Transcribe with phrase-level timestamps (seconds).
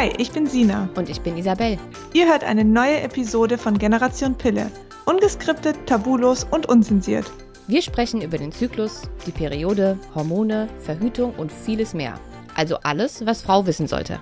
[0.00, 0.88] Hi, ich bin Sina.
[0.96, 1.76] Und ich bin Isabel.
[2.14, 4.70] Ihr hört eine neue Episode von Generation Pille.
[5.04, 7.30] Ungeskriptet, tabulos und unzensiert.
[7.66, 12.18] Wir sprechen über den Zyklus, die Periode, Hormone, Verhütung und vieles mehr.
[12.54, 14.20] Also alles, was Frau wissen sollte.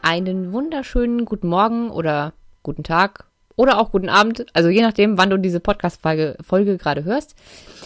[0.00, 2.32] Einen wunderschönen guten Morgen oder
[2.62, 3.27] guten Tag
[3.58, 7.34] oder auch guten Abend, also je nachdem, wann du diese Podcast-Folge Folge gerade hörst.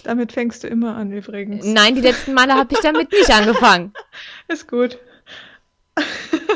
[0.04, 1.64] Damit fängst du immer an übrigens.
[1.64, 3.92] Nein, die letzten Male habe ich damit nicht angefangen.
[4.48, 4.98] Ist gut.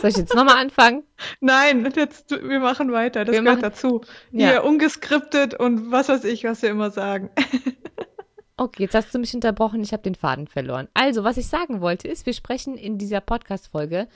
[0.00, 1.02] Soll ich jetzt nochmal anfangen?
[1.40, 3.24] Nein, jetzt, wir machen weiter.
[3.24, 4.02] Das Wir gehört machen- dazu.
[4.32, 4.50] Ja.
[4.50, 7.30] Hier, ungeskriptet und was weiß ich, was wir immer sagen.
[8.58, 10.88] Okay, jetzt hast du mich unterbrochen, ich habe den Faden verloren.
[10.94, 14.08] Also, was ich sagen wollte, ist, wir sprechen in dieser Podcast-Folge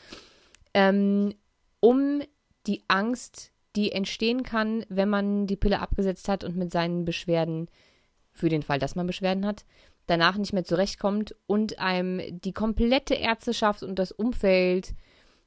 [0.72, 1.34] ähm,
[1.80, 2.22] um
[2.66, 7.68] die Angst, die entstehen kann, wenn man die Pille abgesetzt hat und mit seinen Beschwerden,
[8.32, 9.64] für den Fall, dass man Beschwerden hat,
[10.06, 14.94] danach nicht mehr zurechtkommt und einem die komplette Ärzteschaft und das Umfeld,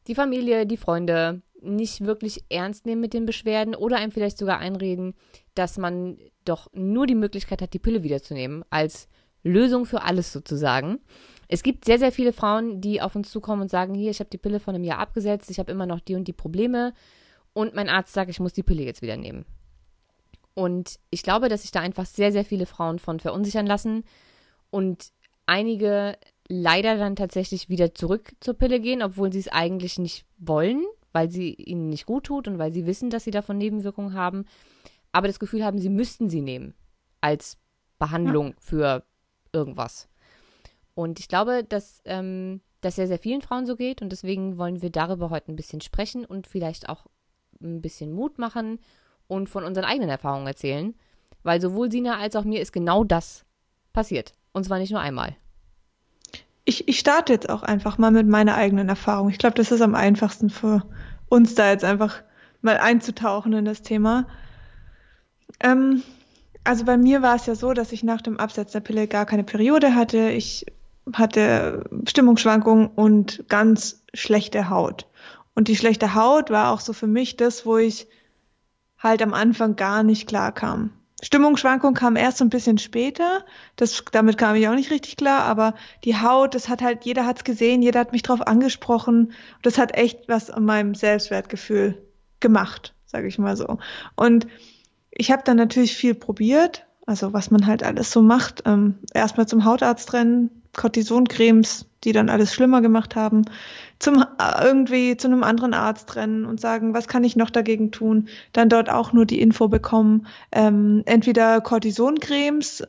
[0.07, 4.59] die Familie, die Freunde nicht wirklich ernst nehmen mit den Beschwerden oder einem vielleicht sogar
[4.59, 5.15] einreden,
[5.55, 9.07] dass man doch nur die Möglichkeit hat, die Pille wiederzunehmen, als
[9.43, 10.99] Lösung für alles sozusagen.
[11.47, 14.29] Es gibt sehr, sehr viele Frauen, die auf uns zukommen und sagen, hier, ich habe
[14.29, 16.93] die Pille vor einem Jahr abgesetzt, ich habe immer noch die und die Probleme
[17.53, 19.45] und mein Arzt sagt, ich muss die Pille jetzt wieder nehmen.
[20.55, 24.03] Und ich glaube, dass sich da einfach sehr, sehr viele Frauen von verunsichern lassen
[24.69, 25.11] und
[25.45, 30.83] einige leider dann tatsächlich wieder zurück zur Pille gehen, obwohl sie es eigentlich nicht wollen,
[31.11, 34.45] weil sie ihnen nicht gut tut und weil sie wissen, dass sie davon Nebenwirkungen haben,
[35.11, 36.73] aber das Gefühl haben, sie müssten sie nehmen
[37.21, 37.57] als
[37.97, 39.03] Behandlung für
[39.53, 40.09] irgendwas.
[40.95, 44.81] Und ich glaube, dass ähm, das sehr, sehr vielen Frauen so geht und deswegen wollen
[44.81, 47.05] wir darüber heute ein bisschen sprechen und vielleicht auch
[47.63, 48.79] ein bisschen Mut machen
[49.27, 50.93] und von unseren eigenen Erfahrungen erzählen,
[51.43, 53.45] weil sowohl Sina als auch mir ist genau das
[53.93, 54.33] passiert.
[54.51, 55.35] Und zwar nicht nur einmal.
[56.65, 59.29] Ich, ich starte jetzt auch einfach mal mit meiner eigenen Erfahrung.
[59.29, 60.83] Ich glaube, das ist am einfachsten für
[61.27, 62.21] uns da jetzt einfach
[62.61, 64.27] mal einzutauchen in das Thema.
[65.59, 66.03] Ähm,
[66.63, 69.25] also bei mir war es ja so, dass ich nach dem Absetzen der Pille gar
[69.25, 70.29] keine Periode hatte.
[70.29, 70.65] Ich
[71.11, 75.07] hatte Stimmungsschwankungen und ganz schlechte Haut.
[75.55, 78.07] Und die schlechte Haut war auch so für mich das, wo ich
[78.97, 80.91] halt am Anfang gar nicht klar kam.
[81.21, 83.45] Stimmungsschwankung kam erst so ein bisschen später.
[83.77, 87.25] Das, damit kam ich auch nicht richtig klar, aber die Haut, das hat halt, jeder
[87.25, 89.31] hat's gesehen, jeder hat mich drauf angesprochen.
[89.61, 92.01] Das hat echt was an meinem Selbstwertgefühl
[92.41, 93.77] gemacht, sage ich mal so.
[94.15, 94.47] Und
[95.11, 98.63] ich habe dann natürlich viel probiert, also was man halt alles so macht.
[98.65, 103.45] Ähm, Erstmal zum Hautarzt rennen, Cortisoncremes, die dann alles schlimmer gemacht haben,
[103.99, 107.91] zum äh, irgendwie zu einem anderen Arzt rennen und sagen, was kann ich noch dagegen
[107.91, 108.27] tun?
[108.51, 112.83] Dann dort auch nur die Info bekommen, ähm, entweder Cortisoncremes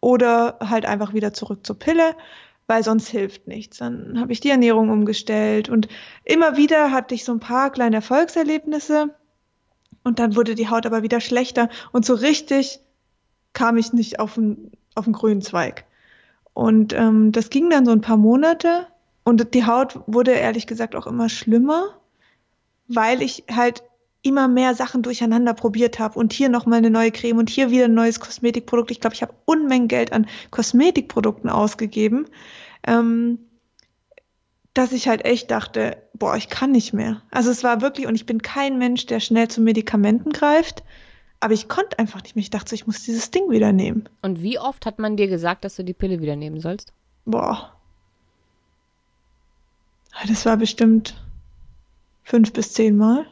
[0.00, 2.14] oder halt einfach wieder zurück zur Pille,
[2.66, 3.78] weil sonst hilft nichts.
[3.78, 5.88] Dann habe ich die Ernährung umgestellt und
[6.24, 9.14] immer wieder hatte ich so ein paar kleine Erfolgserlebnisse
[10.04, 12.80] und dann wurde die Haut aber wieder schlechter und so richtig
[13.52, 15.84] kam ich nicht auf den, auf den grünen Zweig.
[16.54, 18.86] Und ähm, das ging dann so ein paar Monate
[19.24, 22.00] und die Haut wurde ehrlich gesagt auch immer schlimmer,
[22.88, 23.82] weil ich halt
[24.22, 27.86] immer mehr Sachen durcheinander probiert habe und hier nochmal eine neue Creme und hier wieder
[27.86, 28.90] ein neues Kosmetikprodukt.
[28.90, 32.26] Ich glaube, ich habe Unmengen Geld an Kosmetikprodukten ausgegeben,
[32.86, 33.38] ähm,
[34.74, 37.22] dass ich halt echt dachte, boah, ich kann nicht mehr.
[37.30, 40.84] Also es war wirklich, und ich bin kein Mensch, der schnell zu Medikamenten greift,
[41.40, 42.42] aber ich konnte einfach nicht mehr.
[42.42, 44.08] Ich dachte, so, ich muss dieses Ding wieder nehmen.
[44.20, 46.92] Und wie oft hat man dir gesagt, dass du die Pille wieder nehmen sollst?
[47.24, 47.74] Boah.
[50.28, 51.14] Das war bestimmt
[52.24, 53.26] fünf bis zehn Mal.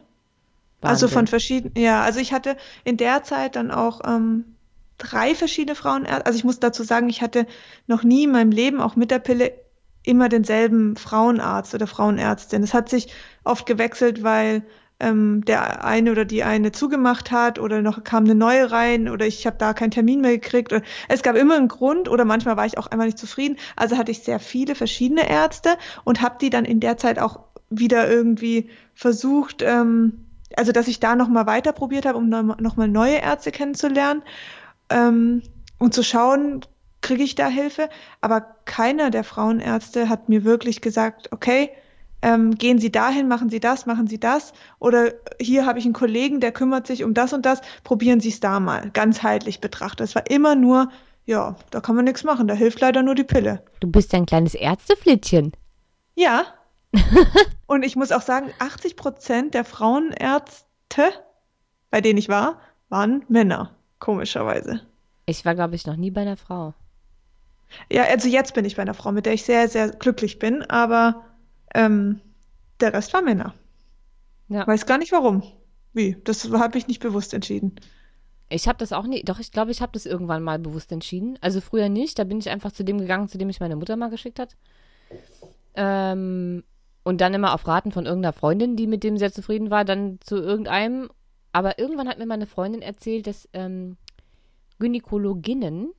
[0.81, 1.09] Also Wahnsinn.
[1.09, 4.45] von verschiedenen, ja, also ich hatte in der Zeit dann auch ähm,
[4.97, 6.27] drei verschiedene Frauenärzte.
[6.27, 7.47] Also ich muss dazu sagen, ich hatte
[7.89, 9.53] noch nie in meinem Leben, auch mit der Pille,
[10.05, 12.63] immer denselben Frauenarzt oder Frauenärztin.
[12.63, 13.13] Es hat sich
[13.45, 14.63] oft gewechselt, weil
[15.01, 19.27] ähm, der eine oder die eine zugemacht hat oder noch kam eine neue rein oder
[19.27, 20.75] ich habe da keinen Termin mehr gekriegt.
[21.09, 23.57] Es gab immer einen Grund oder manchmal war ich auch einmal nicht zufrieden.
[23.77, 27.41] Also hatte ich sehr viele verschiedene Ärzte und habe die dann in der Zeit auch
[27.71, 30.25] wieder irgendwie versucht, ähm,
[30.57, 34.23] also dass ich da nochmal weiter probiert habe, um nochmal neue Ärzte kennenzulernen
[34.91, 35.43] ähm,
[35.79, 36.63] und zu schauen,
[37.01, 37.89] kriege ich da Hilfe.
[38.21, 41.71] Aber keiner der Frauenärzte hat mir wirklich gesagt, okay,
[42.23, 44.53] ähm, gehen Sie dahin, machen Sie das, machen Sie das.
[44.79, 48.31] Oder hier habe ich einen Kollegen, der kümmert sich um das und das, probieren Sie
[48.31, 50.09] es da mal, ganzheitlich betrachtet.
[50.09, 50.91] Es war immer nur,
[51.27, 53.63] ja, da kann man nichts machen, da hilft leider nur die Pille.
[53.81, 55.53] Du bist ein kleines Ärzteflittchen.
[56.15, 56.47] Ja.
[57.67, 61.13] und ich muss auch sagen, 80 Prozent der Frauenärzte,
[61.91, 64.81] bei denen ich war, waren Männer, komischerweise.
[65.27, 66.75] Ich war, glaube ich, noch nie bei einer Frau.
[67.93, 70.63] Ja, also jetzt bin ich bei einer Frau, mit der ich sehr, sehr glücklich bin,
[70.63, 71.27] aber
[71.75, 72.21] ähm,
[72.81, 73.55] der Rest war Männer.
[74.49, 74.67] Ja.
[74.67, 75.43] Weiß gar nicht warum.
[75.93, 76.17] Wie?
[76.25, 77.77] Das habe ich nicht bewusst entschieden.
[78.51, 81.39] Ich habe das auch nicht, doch ich glaube, ich habe das irgendwann mal bewusst entschieden.
[81.43, 83.97] Also früher nicht, da bin ich einfach zu dem gegangen, zu dem mich meine Mutter
[83.97, 84.57] mal geschickt hat.
[85.75, 86.65] Ähm,
[87.05, 90.19] und dann immer auf Raten von irgendeiner Freundin, die mit dem sehr zufrieden war, dann
[90.21, 91.11] zu irgendeinem.
[91.53, 93.97] Aber irgendwann hat mir meine Freundin erzählt, dass ähm,
[94.79, 95.93] Gynäkologinnen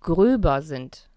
[0.00, 1.08] gröber sind.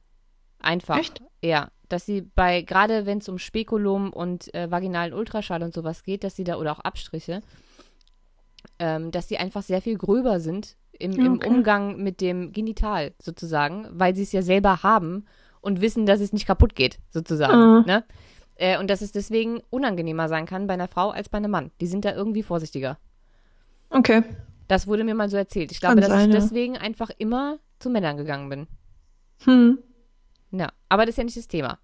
[0.59, 0.99] Einfach.
[0.99, 1.21] Echt?
[1.41, 6.03] Ja, dass sie bei, gerade wenn es um Spekulum und äh, vaginalen Ultraschall und sowas
[6.03, 7.41] geht, dass sie da, oder auch Abstriche,
[8.79, 11.25] ähm, dass sie einfach sehr viel gröber sind im, okay.
[11.25, 15.25] im Umgang mit dem Genital sozusagen, weil sie es ja selber haben
[15.61, 17.81] und wissen, dass es nicht kaputt geht, sozusagen.
[17.81, 17.85] Mhm.
[17.85, 18.03] Ne?
[18.55, 21.69] Äh, und dass es deswegen unangenehmer sein kann bei einer Frau als bei einem Mann.
[21.79, 22.97] Die sind da irgendwie vorsichtiger.
[23.91, 24.23] Okay.
[24.67, 25.71] Das wurde mir mal so erzählt.
[25.71, 28.67] Ich glaube, kann dass sein, ich deswegen einfach immer zu Männern gegangen bin.
[29.43, 29.77] Hm.
[30.51, 31.79] Ja, aber das ist ja nicht das Thema.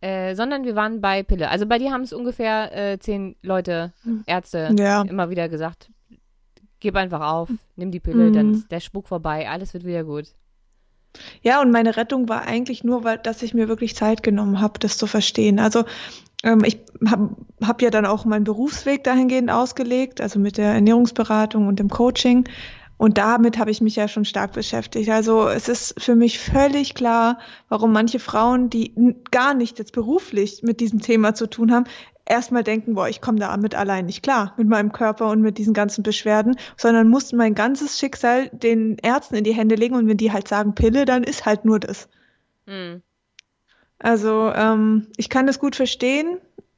[0.00, 1.50] Äh, sondern wir waren bei Pille.
[1.50, 4.24] Also bei dir haben es ungefähr äh, zehn Leute, hm.
[4.26, 5.02] Ärzte, ja.
[5.02, 5.90] immer wieder gesagt,
[6.80, 8.32] gib einfach auf, nimm die Pille, mhm.
[8.32, 10.32] dann ist der Spuk vorbei, alles wird wieder gut.
[11.42, 14.78] Ja, und meine Rettung war eigentlich nur, weil, dass ich mir wirklich Zeit genommen habe,
[14.78, 15.58] das zu verstehen.
[15.58, 15.84] Also
[16.42, 21.66] ähm, ich habe hab ja dann auch meinen Berufsweg dahingehend ausgelegt, also mit der Ernährungsberatung
[21.66, 22.48] und dem Coaching.
[23.00, 25.08] Und damit habe ich mich ja schon stark beschäftigt.
[25.08, 27.38] Also es ist für mich völlig klar,
[27.70, 28.92] warum manche Frauen, die
[29.30, 31.86] gar nicht jetzt beruflich mit diesem Thema zu tun haben,
[32.26, 35.72] erstmal denken, boah, ich komme damit allein nicht klar, mit meinem Körper und mit diesen
[35.72, 40.18] ganzen Beschwerden, sondern muss mein ganzes Schicksal den Ärzten in die Hände legen und wenn
[40.18, 42.06] die halt sagen Pille, dann ist halt nur das.
[42.66, 43.00] Mhm.
[43.98, 46.36] Also ähm, ich kann das gut verstehen.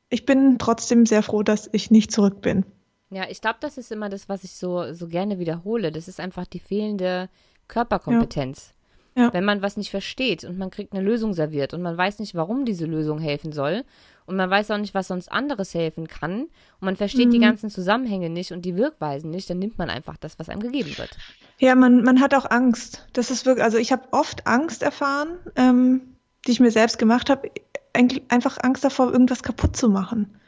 [0.08, 2.64] Ich bin trotzdem sehr froh, dass ich nicht zurück bin.
[3.12, 5.92] Ja, ich glaube, das ist immer das, was ich so, so gerne wiederhole.
[5.92, 7.28] Das ist einfach die fehlende
[7.68, 8.68] Körperkompetenz.
[8.68, 8.74] Ja.
[9.14, 9.32] Ja.
[9.34, 12.34] Wenn man was nicht versteht und man kriegt eine Lösung serviert und man weiß nicht,
[12.34, 13.84] warum diese Lösung helfen soll
[14.24, 16.50] und man weiß auch nicht, was sonst anderes helfen kann und
[16.80, 17.32] man versteht mhm.
[17.32, 20.62] die ganzen Zusammenhänge nicht und die Wirkweisen nicht, dann nimmt man einfach das, was einem
[20.62, 21.10] gegeben wird.
[21.58, 23.06] Ja, man, man hat auch Angst.
[23.12, 26.16] Das ist wirklich, also ich habe oft Angst erfahren, ähm,
[26.46, 27.50] die ich mir selbst gemacht habe,
[28.28, 30.40] einfach Angst davor, irgendwas kaputt zu machen.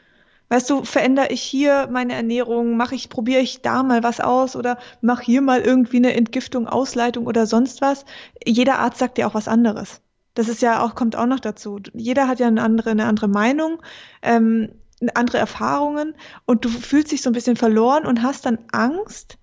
[0.49, 4.55] Weißt du, verändere ich hier meine Ernährung, mache ich, probiere ich da mal was aus
[4.55, 8.05] oder mache hier mal irgendwie eine Entgiftung, Ausleitung oder sonst was.
[8.45, 10.01] Jeder Arzt sagt dir auch was anderes.
[10.35, 11.79] Das ist ja auch, kommt auch noch dazu.
[11.93, 13.81] Jeder hat ja eine andere, eine andere Meinung,
[14.21, 14.69] ähm,
[15.13, 16.15] andere Erfahrungen
[16.45, 19.37] und du fühlst dich so ein bisschen verloren und hast dann Angst,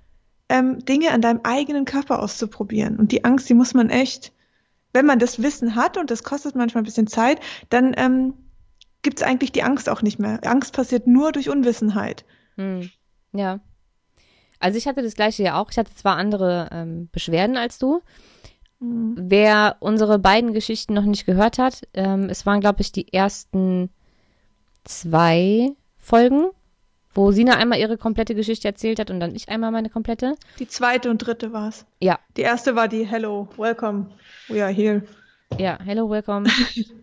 [0.48, 2.96] ähm, Dinge an deinem eigenen Körper auszuprobieren.
[2.98, 4.32] Und die Angst, die muss man echt,
[4.92, 7.40] wenn man das Wissen hat und das kostet manchmal ein bisschen Zeit,
[7.70, 8.34] dann ähm,
[9.02, 10.40] gibt es eigentlich die Angst auch nicht mehr.
[10.44, 12.24] Angst passiert nur durch Unwissenheit.
[12.56, 12.90] Hm.
[13.32, 13.60] Ja.
[14.58, 15.70] Also ich hatte das gleiche ja auch.
[15.70, 18.00] Ich hatte zwar andere ähm, Beschwerden als du.
[18.78, 19.14] Mhm.
[19.16, 23.90] Wer unsere beiden Geschichten noch nicht gehört hat, ähm, es waren, glaube ich, die ersten
[24.84, 26.46] zwei Folgen,
[27.12, 30.36] wo Sina einmal ihre komplette Geschichte erzählt hat und dann ich einmal meine komplette.
[30.58, 31.84] Die zweite und dritte war es.
[32.00, 32.18] Ja.
[32.36, 34.10] Die erste war die Hello, welcome,
[34.48, 35.02] we are here.
[35.58, 36.48] Ja, hello, welcome.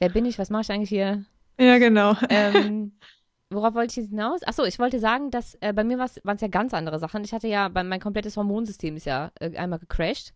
[0.00, 1.24] wer bin ich, was mache ich eigentlich hier?
[1.58, 2.16] Ja, genau.
[2.28, 2.92] Ähm,
[3.50, 4.42] worauf wollte ich jetzt hinaus?
[4.42, 7.22] Achso, ich wollte sagen, dass äh, bei mir waren es ja ganz andere Sachen.
[7.22, 10.32] Ich hatte ja, mein komplettes Hormonsystem ist ja äh, einmal gecrashed.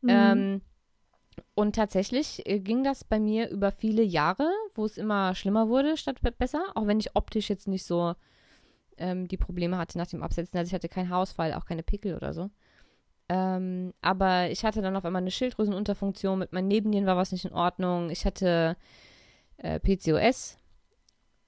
[0.00, 0.10] Mhm.
[0.10, 0.60] Ähm,
[1.54, 5.96] und tatsächlich äh, ging das bei mir über viele Jahre, wo es immer schlimmer wurde
[5.96, 8.14] statt besser, auch wenn ich optisch jetzt nicht so
[8.98, 10.58] ähm, die Probleme hatte nach dem Absetzen.
[10.58, 12.50] Also ich hatte keinen Haarausfall, auch keine Pickel oder so.
[13.28, 17.44] Ähm, aber ich hatte dann auf einmal eine Schilddrüsenunterfunktion, mit meinen Nebennieren war was nicht
[17.44, 18.10] in Ordnung.
[18.10, 18.76] Ich hatte
[19.58, 20.58] äh, PCOS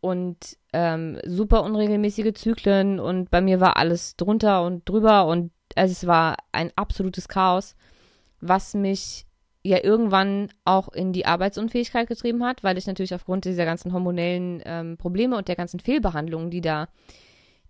[0.00, 5.92] und ähm, super unregelmäßige Zyklen und bei mir war alles drunter und drüber und also
[5.92, 7.76] es war ein absolutes Chaos,
[8.40, 9.26] was mich
[9.62, 14.62] ja irgendwann auch in die Arbeitsunfähigkeit getrieben hat, weil ich natürlich aufgrund dieser ganzen hormonellen
[14.64, 16.88] ähm, Probleme und der ganzen Fehlbehandlungen, die da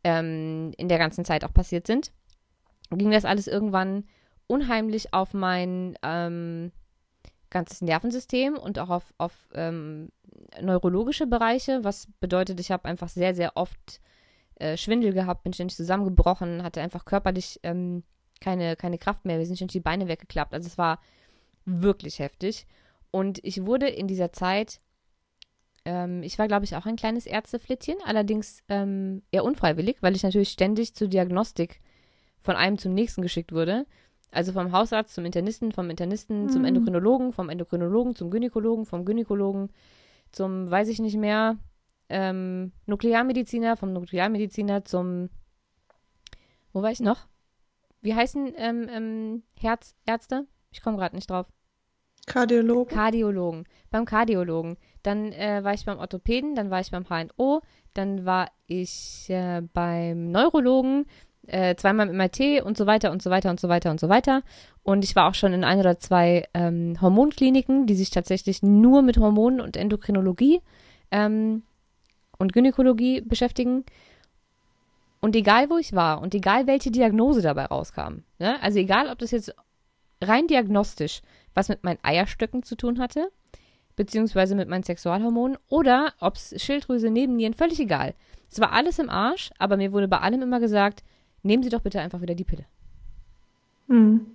[0.05, 2.12] ähm, in der ganzen Zeit auch passiert sind,
[2.97, 4.04] ging das alles irgendwann
[4.47, 6.73] unheimlich auf mein ähm,
[7.50, 10.11] ganzes Nervensystem und auch auf, auf ähm,
[10.61, 14.00] neurologische Bereiche, was bedeutet, ich habe einfach sehr, sehr oft
[14.57, 18.02] äh, Schwindel gehabt, bin ständig zusammengebrochen, hatte einfach körperlich ähm,
[18.40, 20.54] keine, keine Kraft mehr, wir sind ständig die Beine weggeklappt.
[20.54, 21.00] Also es war
[21.64, 22.66] wirklich heftig.
[23.11, 24.80] Und ich wurde in dieser Zeit,
[25.85, 30.23] ähm, ich war, glaube ich, auch ein kleines Ärzteflittchen, allerdings ähm, eher unfreiwillig, weil ich
[30.23, 31.80] natürlich ständig zur Diagnostik
[32.40, 33.87] von einem zum nächsten geschickt wurde.
[34.30, 36.49] Also vom Hausarzt zum Internisten, vom Internisten mhm.
[36.50, 39.71] zum Endokrinologen, vom Endokrinologen zum Gynäkologen, vom Gynäkologen
[40.33, 41.57] zum, weiß ich nicht mehr,
[42.11, 45.30] ähm, Nuklearmediziner, vom Nuklearmediziner zum,
[46.73, 47.26] wo war ich noch?
[48.00, 50.47] Wie heißen ähm, ähm, Herzärzte?
[50.71, 51.47] Ich komme gerade nicht drauf.
[52.26, 52.95] Kardiologen.
[52.95, 53.64] Kardiologen.
[53.90, 54.76] Beim Kardiologen.
[55.02, 57.62] Dann äh, war ich beim Orthopäden, dann war ich beim HNO,
[57.95, 61.07] dann war ich äh, beim Neurologen,
[61.49, 64.09] äh, zweimal im MRT und so weiter und so weiter und so weiter und so
[64.09, 64.43] weiter.
[64.83, 69.02] Und ich war auch schon in ein oder zwei ähm, Hormonkliniken, die sich tatsächlich nur
[69.02, 70.61] mit Hormonen und Endokrinologie
[71.11, 71.62] ähm,
[72.38, 73.85] und Gynäkologie beschäftigen.
[75.21, 78.62] Und egal, wo ich war und egal, welche Diagnose dabei rauskam, ne?
[78.62, 79.52] also egal, ob das jetzt
[80.23, 81.23] rein diagnostisch
[81.55, 83.31] was mit meinen Eierstöcken zu tun hatte,
[83.97, 88.14] beziehungsweise mit meinen Sexualhormonen, oder ob es Schilddrüse, Nebennieren, völlig egal.
[88.50, 91.02] Es war alles im Arsch, aber mir wurde bei allem immer gesagt,
[91.42, 92.66] nehmen Sie doch bitte einfach wieder die Pille.
[93.87, 94.26] Mhm.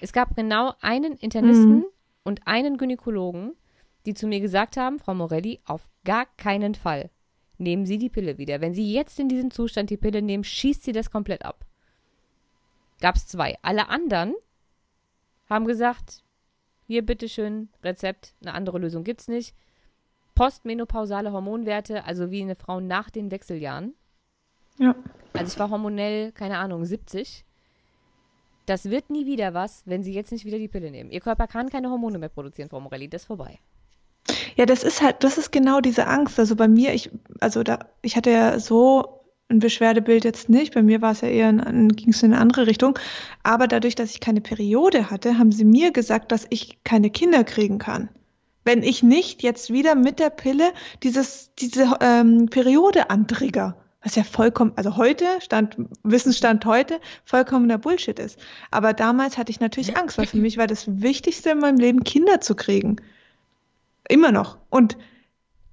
[0.00, 1.84] Es gab genau einen Internisten Mhm.
[2.24, 3.52] und einen Gynäkologen,
[4.06, 7.10] die zu mir gesagt haben, Frau Morelli, auf gar keinen Fall
[7.58, 8.60] nehmen Sie die Pille wieder.
[8.60, 11.64] Wenn Sie jetzt in diesem Zustand die Pille nehmen, schießt sie das komplett ab.
[13.00, 13.56] Gab es zwei.
[13.62, 14.34] Alle anderen
[15.48, 16.22] haben gesagt,
[16.86, 19.54] hier bitteschön, Rezept, eine andere Lösung gibt's nicht.
[20.34, 23.94] Postmenopausale Hormonwerte, also wie eine Frau nach den Wechseljahren.
[24.78, 24.94] Ja.
[25.42, 27.44] Also ich war hormonell, keine Ahnung, 70.
[28.66, 31.10] Das wird nie wieder was, wenn Sie jetzt nicht wieder die Pille nehmen.
[31.10, 33.08] Ihr Körper kann keine Hormone mehr produzieren, Frau Morelli.
[33.08, 33.58] Das ist vorbei.
[34.56, 36.38] Ja, das ist halt, das ist genau diese Angst.
[36.38, 40.74] Also bei mir, ich, also da, ich hatte ja so ein Beschwerdebild jetzt nicht.
[40.74, 42.96] Bei mir war es ja eher, ging es in eine andere Richtung.
[43.42, 47.42] Aber dadurch, dass ich keine Periode hatte, haben sie mir gesagt, dass ich keine Kinder
[47.42, 48.10] kriegen kann.
[48.64, 50.72] Wenn ich nicht jetzt wieder mit der Pille
[51.02, 53.81] dieses, diese ähm, Periode antrigger.
[54.02, 58.38] Was ja vollkommen, also heute, Stand, Wissensstand heute, vollkommener Bullshit ist.
[58.70, 62.02] Aber damals hatte ich natürlich Angst, weil für mich war das Wichtigste in meinem Leben,
[62.02, 62.96] Kinder zu kriegen.
[64.08, 64.58] Immer noch.
[64.70, 64.98] Und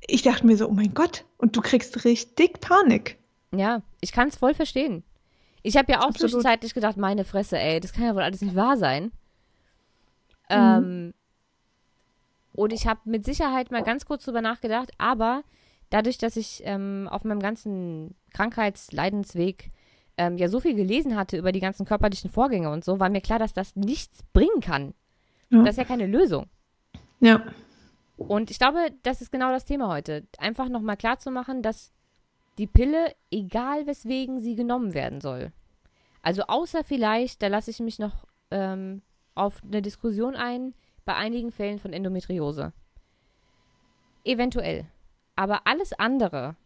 [0.06, 3.18] ich dachte mir so, oh mein Gott, und du kriegst richtig Panik.
[3.52, 5.04] Ja, ich kann es voll verstehen.
[5.64, 6.32] Ich habe ja auch Absolut.
[6.32, 9.12] zwischenzeitlich gedacht, meine Fresse, ey, das kann ja wohl alles nicht wahr sein.
[10.50, 11.14] Ähm,
[12.54, 15.44] und ich habe mit Sicherheit mal ganz kurz drüber nachgedacht, aber
[15.90, 19.72] dadurch, dass ich ähm, auf meinem ganzen Krankheitsleidensweg
[20.18, 23.22] ähm, ja so viel gelesen hatte über die ganzen körperlichen Vorgänge und so, war mir
[23.22, 24.94] klar, dass das nichts bringen kann.
[25.50, 25.64] Ja.
[25.64, 26.48] Das ist ja keine Lösung.
[27.20, 27.44] Ja.
[28.18, 30.28] Und ich glaube, das ist genau das Thema heute.
[30.38, 31.94] Einfach nochmal klarzumachen, dass
[32.58, 35.54] die Pille, egal weswegen sie genommen werden soll.
[36.22, 39.02] Also außer vielleicht, da lasse ich mich noch ähm,
[39.36, 40.74] auf eine Diskussion ein,
[41.06, 42.74] bei einigen Fällen von Endometriose.
[44.26, 44.86] Eventuell.
[45.40, 46.58] Aber alles andere,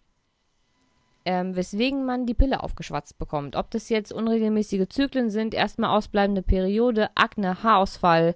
[1.25, 6.41] ähm, weswegen man die Pille aufgeschwatzt bekommt, ob das jetzt unregelmäßige Zyklen sind, erstmal ausbleibende
[6.41, 8.35] Periode, Akne, Haarausfall,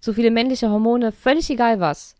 [0.00, 2.14] zu viele männliche Hormone, völlig egal was,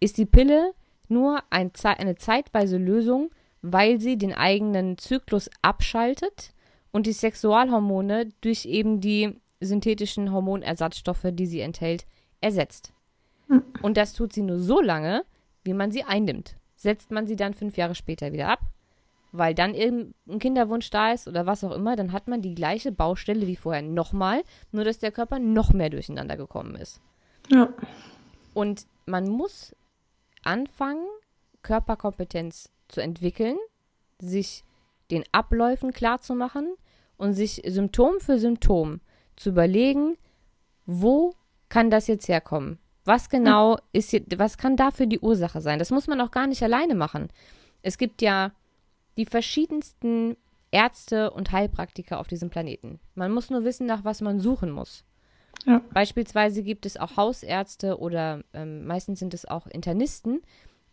[0.00, 0.74] ist die Pille
[1.08, 3.30] nur ein, eine zeitweise Lösung,
[3.62, 6.52] weil sie den eigenen Zyklus abschaltet
[6.92, 12.04] und die Sexualhormone durch eben die synthetischen Hormonersatzstoffe, die sie enthält,
[12.42, 12.92] ersetzt.
[13.46, 13.62] Hm.
[13.80, 15.24] Und das tut sie nur so lange,
[15.64, 16.57] wie man sie einnimmt.
[16.78, 18.60] Setzt man sie dann fünf Jahre später wieder ab,
[19.32, 22.92] weil dann irgendein Kinderwunsch da ist oder was auch immer, dann hat man die gleiche
[22.92, 27.00] Baustelle wie vorher nochmal, nur dass der Körper noch mehr durcheinander gekommen ist.
[27.48, 27.68] Ja.
[28.54, 29.74] Und man muss
[30.44, 31.04] anfangen,
[31.62, 33.58] Körperkompetenz zu entwickeln,
[34.20, 34.64] sich
[35.10, 36.74] den Abläufen klarzumachen
[37.16, 39.00] und sich Symptom für Symptom
[39.34, 40.16] zu überlegen,
[40.86, 41.34] wo
[41.68, 42.78] kann das jetzt herkommen?
[43.08, 45.78] Was genau ist hier, was kann dafür die Ursache sein?
[45.78, 47.30] Das muss man auch gar nicht alleine machen.
[47.80, 48.52] Es gibt ja
[49.16, 50.36] die verschiedensten
[50.70, 53.00] Ärzte und Heilpraktiker auf diesem Planeten.
[53.14, 55.04] Man muss nur wissen, nach was man suchen muss.
[55.64, 55.80] Ja.
[55.94, 60.42] Beispielsweise gibt es auch Hausärzte oder ähm, meistens sind es auch Internisten,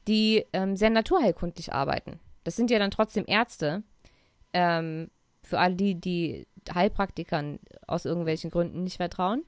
[0.08, 2.22] die ähm, sehr naturheilkundlich arbeiten.
[2.46, 3.84] Das sind ja dann trotzdem Ärzte.
[4.54, 5.12] Ähm,
[5.44, 9.44] für alle die, die Heilpraktikern aus irgendwelchen Gründen nicht vertrauen.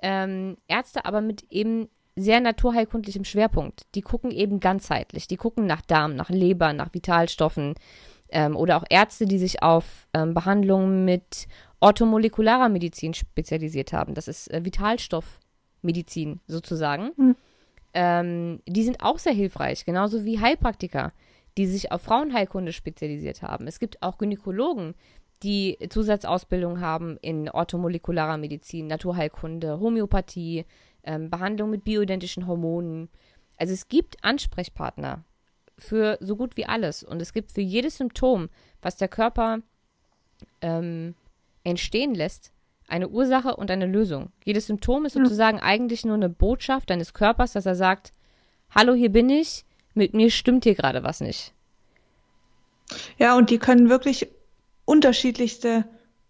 [0.00, 3.82] Ähm, Ärzte aber mit eben sehr naturheilkundlichem Schwerpunkt.
[3.94, 5.28] Die gucken eben ganzheitlich.
[5.28, 7.74] Die gucken nach Darm, nach Leber, nach Vitalstoffen.
[8.30, 11.46] Ähm, oder auch Ärzte, die sich auf ähm, Behandlungen mit
[11.80, 14.14] orthomolekularer Medizin spezialisiert haben.
[14.14, 17.12] Das ist äh, Vitalstoffmedizin sozusagen.
[17.16, 17.36] Mhm.
[17.94, 21.12] Ähm, die sind auch sehr hilfreich, genauso wie Heilpraktiker,
[21.58, 23.66] die sich auf Frauenheilkunde spezialisiert haben.
[23.66, 24.94] Es gibt auch Gynäkologen,
[25.42, 30.64] die Zusatzausbildung haben in orthomolekularer Medizin, Naturheilkunde, Homöopathie,
[31.04, 33.08] ähm, Behandlung mit bioidentischen Hormonen.
[33.56, 35.24] Also es gibt Ansprechpartner
[35.78, 37.02] für so gut wie alles.
[37.02, 38.48] Und es gibt für jedes Symptom,
[38.80, 39.60] was der Körper
[40.60, 41.14] ähm,
[41.64, 42.52] entstehen lässt,
[42.88, 44.32] eine Ursache und eine Lösung.
[44.44, 45.22] Jedes Symptom ist Ja.
[45.22, 48.12] sozusagen eigentlich nur eine Botschaft deines Körpers, dass er sagt,
[48.70, 51.54] hallo, hier bin ich, mit mir stimmt hier gerade was nicht.
[53.18, 54.28] Ja, und die können wirklich
[54.84, 55.84] unterschiedlichste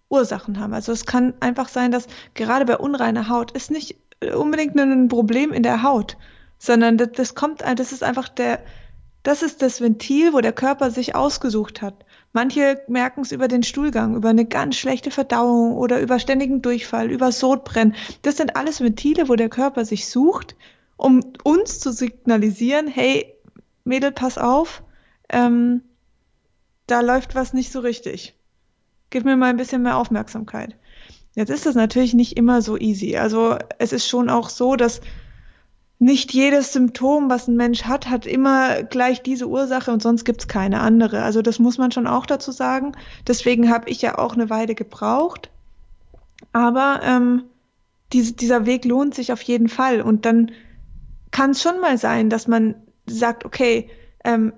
[0.08, 0.74] Ursachen haben.
[0.74, 3.96] Also es kann einfach sein, dass gerade bei unreiner Haut ist nicht
[4.34, 6.16] unbedingt ein Problem in der Haut,
[6.58, 8.60] sondern das, das kommt, das ist einfach der,
[9.22, 12.04] das ist das Ventil, wo der Körper sich ausgesucht hat.
[12.32, 17.10] Manche merken es über den Stuhlgang, über eine ganz schlechte Verdauung oder über ständigen Durchfall,
[17.10, 17.94] über Sodbrennen.
[18.22, 20.56] Das sind alles Ventile, wo der Körper sich sucht,
[20.96, 23.34] um uns zu signalisieren, hey,
[23.84, 24.82] Mädel, pass auf,
[25.28, 25.82] ähm,
[26.86, 28.34] da läuft was nicht so richtig.
[29.10, 30.74] Gib mir mal ein bisschen mehr Aufmerksamkeit.
[31.34, 33.16] Jetzt ist das natürlich nicht immer so easy.
[33.16, 35.00] Also es ist schon auch so, dass
[35.98, 40.48] nicht jedes Symptom, was ein Mensch hat, hat immer gleich diese Ursache und sonst gibt's
[40.48, 41.22] keine andere.
[41.22, 42.92] Also das muss man schon auch dazu sagen.
[43.26, 45.50] Deswegen habe ich ja auch eine Weile gebraucht.
[46.52, 47.44] Aber ähm,
[48.12, 50.02] diese, dieser Weg lohnt sich auf jeden Fall.
[50.02, 50.50] Und dann
[51.30, 52.74] kann es schon mal sein, dass man
[53.06, 53.88] sagt, okay,
[54.24, 54.52] ähm,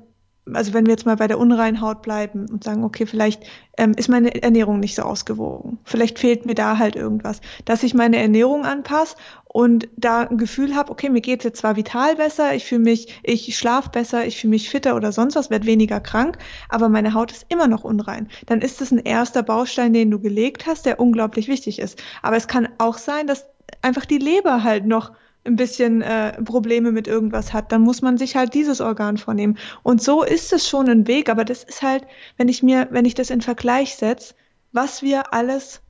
[0.52, 3.42] also wenn wir jetzt mal bei der Unreinhaut bleiben und sagen, okay, vielleicht
[3.78, 7.94] ähm, ist meine Ernährung nicht so ausgewogen, vielleicht fehlt mir da halt irgendwas, dass ich
[7.94, 12.54] meine Ernährung anpasse und da ein Gefühl habe, okay, mir geht jetzt zwar vital besser,
[12.54, 16.00] ich fühle mich, ich schlafe besser, ich fühle mich fitter oder sonst was, werde weniger
[16.00, 18.28] krank, aber meine Haut ist immer noch unrein.
[18.46, 22.02] Dann ist es ein erster Baustein, den du gelegt hast, der unglaublich wichtig ist.
[22.22, 23.46] Aber es kann auch sein, dass
[23.80, 25.12] einfach die Leber halt noch
[25.44, 29.58] ein bisschen äh, Probleme mit irgendwas hat, dann muss man sich halt dieses Organ vornehmen.
[29.82, 33.04] Und so ist es schon ein Weg, aber das ist halt, wenn ich mir, wenn
[33.04, 34.34] ich das in Vergleich setze,
[34.72, 35.80] was wir alles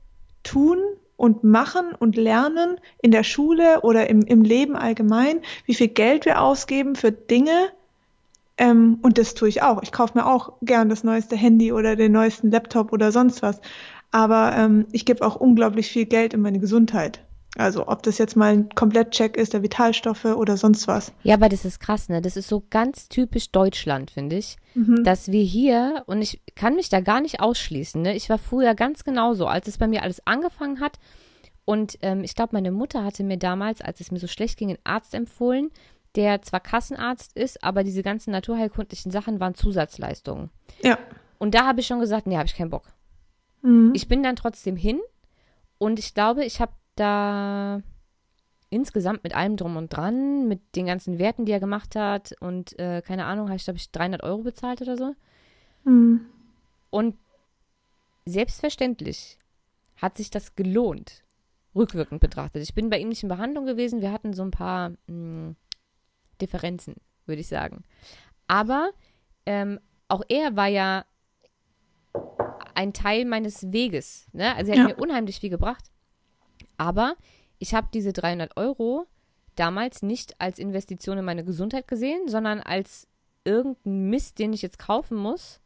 [0.43, 0.77] tun
[1.17, 6.25] und machen und lernen in der Schule oder im, im Leben allgemein, wie viel Geld
[6.25, 7.69] wir ausgeben für Dinge,
[8.57, 9.81] ähm, und das tue ich auch.
[9.83, 13.59] Ich kaufe mir auch gern das neueste Handy oder den neuesten Laptop oder sonst was.
[14.11, 17.19] Aber ähm, ich gebe auch unglaublich viel Geld in meine Gesundheit.
[17.57, 21.13] Also ob das jetzt mal ein Komplettcheck ist der Vitalstoffe oder sonst was.
[21.23, 22.21] Ja, aber das ist krass, ne?
[22.21, 24.57] Das ist so ganz typisch Deutschland, finde ich.
[24.73, 25.03] Mhm.
[25.03, 28.15] Dass wir hier, und ich kann mich da gar nicht ausschließen, ne?
[28.15, 30.99] Ich war früher ganz genauso, als es bei mir alles angefangen hat.
[31.63, 34.69] Und ähm, ich glaube, meine Mutter hatte mir damals, als es mir so schlecht ging,
[34.69, 35.71] einen Arzt empfohlen,
[36.15, 40.49] der zwar Kassenarzt ist, aber diese ganzen naturheilkundlichen Sachen waren Zusatzleistungen.
[40.81, 40.97] Ja.
[41.37, 42.87] Und da habe ich schon gesagt, nee, habe ich keinen Bock.
[43.61, 43.91] Mhm.
[43.95, 44.99] Ich bin dann trotzdem hin
[45.77, 47.81] und ich glaube, ich habe da
[48.69, 52.77] insgesamt mit allem drum und dran, mit den ganzen Werten, die er gemacht hat und
[52.79, 55.15] äh, keine Ahnung, habe ich glaube ich 300 Euro bezahlt oder so.
[55.83, 56.25] Mhm.
[56.89, 57.15] Und
[58.25, 59.37] selbstverständlich
[59.97, 61.23] hat sich das gelohnt,
[61.75, 62.63] rückwirkend betrachtet.
[62.63, 65.55] Ich bin bei ihm nicht in Behandlung gewesen, wir hatten so ein paar mh, hm,
[66.41, 67.83] Differenzen, würde ich sagen.
[68.47, 68.91] Aber
[69.45, 71.05] ähm, auch er war ja
[72.73, 74.27] ein Teil meines Weges.
[74.33, 74.53] Ne?
[74.55, 74.95] Also er hat ja.
[74.95, 75.91] mir unheimlich viel gebracht.
[76.77, 77.15] Aber
[77.59, 79.05] ich habe diese 300 Euro
[79.55, 83.07] damals nicht als Investition in meine Gesundheit gesehen, sondern als
[83.45, 85.59] irgendein Mist, den ich jetzt kaufen muss.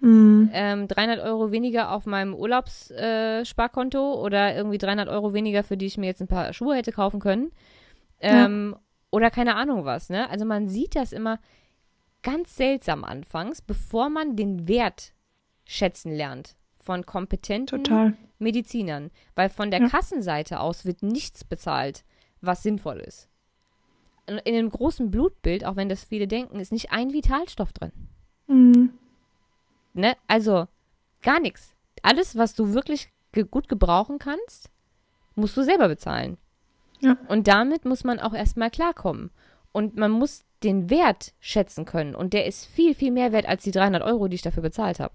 [0.00, 0.50] Mhm.
[0.52, 5.86] Ähm, 300 Euro weniger auf meinem Urlaubssparkonto äh, oder irgendwie 300 Euro weniger, für die
[5.86, 7.50] ich mir jetzt ein paar Schuhe hätte kaufen können.
[8.20, 8.80] Ähm, ja.
[9.10, 10.10] Oder keine Ahnung was.
[10.10, 10.28] Ne?
[10.30, 11.38] Also man sieht das immer
[12.22, 15.12] ganz seltsam anfangs, bevor man den Wert
[15.64, 18.16] schätzen lernt von kompetenten Total.
[18.38, 19.10] Medizinern.
[19.34, 19.88] Weil von der ja.
[19.88, 22.04] Kassenseite aus wird nichts bezahlt,
[22.40, 23.28] was sinnvoll ist.
[24.26, 27.92] In einem großen Blutbild, auch wenn das viele denken, ist nicht ein Vitalstoff drin.
[28.46, 28.90] Mhm.
[29.92, 30.16] Ne?
[30.28, 30.66] Also
[31.22, 31.74] gar nichts.
[32.02, 34.70] Alles, was du wirklich ge gut gebrauchen kannst,
[35.34, 36.38] musst du selber bezahlen.
[37.00, 37.16] Ja.
[37.28, 39.30] Und damit muss man auch erstmal klarkommen.
[39.72, 42.14] Und man muss den Wert schätzen können.
[42.14, 45.00] Und der ist viel, viel mehr wert als die 300 Euro, die ich dafür bezahlt
[45.00, 45.14] habe.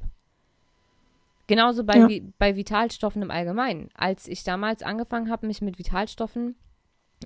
[1.50, 2.22] Genauso bei, ja.
[2.38, 3.90] bei Vitalstoffen im Allgemeinen.
[3.96, 6.56] Als ich damals angefangen habe, mich mit Vitalstoffen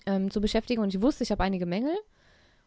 [0.05, 1.93] ähm, zu beschäftigen und ich wusste, ich habe einige Mängel.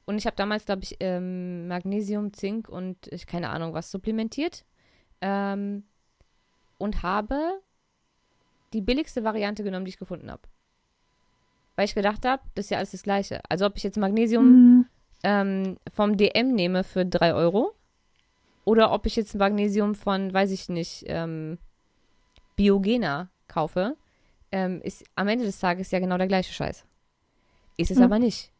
[0.04, 4.66] Und ich habe damals, glaube ich, ähm, Magnesium, Zink und ich keine Ahnung was supplementiert.
[5.22, 5.84] Ähm,
[6.76, 7.62] und habe
[8.74, 10.42] die billigste Variante genommen, die ich gefunden habe.
[11.74, 13.40] Weil ich gedacht habe, das ist ja alles das Gleiche.
[13.48, 14.86] Also ob ich jetzt Magnesium mhm.
[15.22, 17.75] ähm, vom DM nehme für 3 Euro
[18.66, 21.56] oder ob ich jetzt ein Magnesium von, weiß ich nicht, ähm,
[22.56, 23.96] Biogena kaufe,
[24.50, 26.84] ähm, ist am Ende des Tages ja genau der gleiche Scheiß.
[27.76, 28.02] Ist es mhm.
[28.02, 28.50] aber nicht.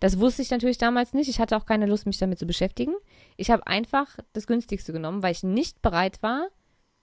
[0.00, 1.28] Das wusste ich natürlich damals nicht.
[1.28, 2.94] Ich hatte auch keine Lust, mich damit zu beschäftigen.
[3.36, 6.48] Ich habe einfach das günstigste genommen, weil ich nicht bereit war,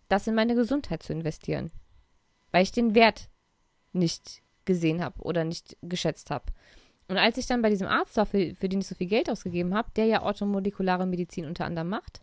[0.09, 1.71] das in meine Gesundheit zu investieren.
[2.51, 3.29] Weil ich den Wert
[3.93, 6.45] nicht gesehen habe oder nicht geschätzt habe.
[7.07, 9.29] Und als ich dann bei diesem Arzt war, für, für den ich so viel Geld
[9.29, 12.21] ausgegeben habe, der ja orthomolekulare Medizin unter anderem macht,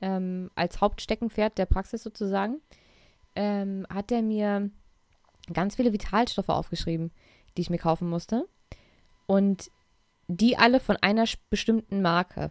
[0.00, 2.60] ähm, als Hauptsteckenpferd der Praxis sozusagen,
[3.36, 4.70] ähm, hat er mir
[5.52, 7.12] ganz viele Vitalstoffe aufgeschrieben,
[7.56, 8.48] die ich mir kaufen musste.
[9.26, 9.70] Und
[10.26, 12.50] die alle von einer bestimmten Marke.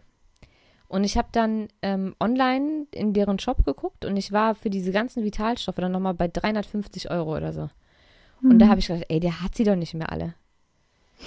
[0.88, 4.92] Und ich habe dann ähm, online in deren Shop geguckt und ich war für diese
[4.92, 7.68] ganzen Vitalstoffe dann nochmal bei 350 Euro oder so.
[8.42, 8.58] Und mhm.
[8.58, 10.34] da habe ich gedacht, ey, der hat sie doch nicht mehr alle.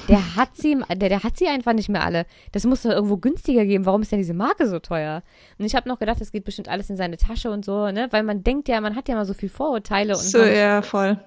[0.08, 2.26] Der hat sie, der, der hat sie einfach nicht mehr alle.
[2.52, 3.86] Das muss doch irgendwo günstiger geben.
[3.86, 5.24] Warum ist denn diese Marke so teuer?
[5.58, 8.08] Und ich habe noch gedacht, das geht bestimmt alles in seine Tasche und so, ne?
[8.12, 10.40] Weil man denkt ja, man hat ja mal so viel Vorurteile und so.
[10.44, 11.20] Ja, voll.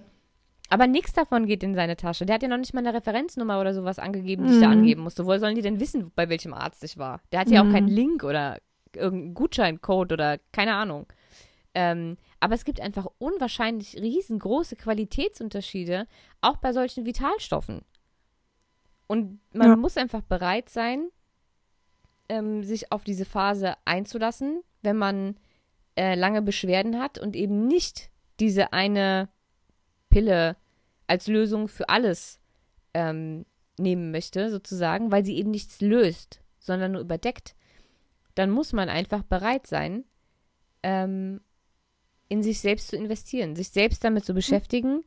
[0.68, 2.24] Aber nichts davon geht in seine Tasche.
[2.24, 4.78] Der hat ja noch nicht mal eine Referenznummer oder sowas angegeben, die ich da mhm.
[4.78, 5.26] angeben musste.
[5.26, 7.20] Woher sollen die denn wissen, bei welchem Arzt ich war?
[7.32, 7.72] Der hat ja auch mhm.
[7.72, 8.58] keinen Link oder
[8.94, 11.06] irgendeinen Gutscheincode oder keine Ahnung.
[11.74, 16.06] Ähm, aber es gibt einfach unwahrscheinlich riesengroße Qualitätsunterschiede,
[16.40, 17.82] auch bei solchen Vitalstoffen.
[19.10, 19.74] Und man ja.
[19.74, 21.08] muss einfach bereit sein,
[22.28, 25.34] ähm, sich auf diese Phase einzulassen, wenn man
[25.96, 29.28] äh, lange Beschwerden hat und eben nicht diese eine
[30.10, 30.56] Pille
[31.08, 32.38] als Lösung für alles
[32.94, 33.46] ähm,
[33.80, 37.56] nehmen möchte, sozusagen, weil sie eben nichts löst, sondern nur überdeckt,
[38.36, 40.04] dann muss man einfach bereit sein,
[40.84, 41.40] ähm,
[42.28, 45.04] in sich selbst zu investieren, sich selbst damit zu beschäftigen, mhm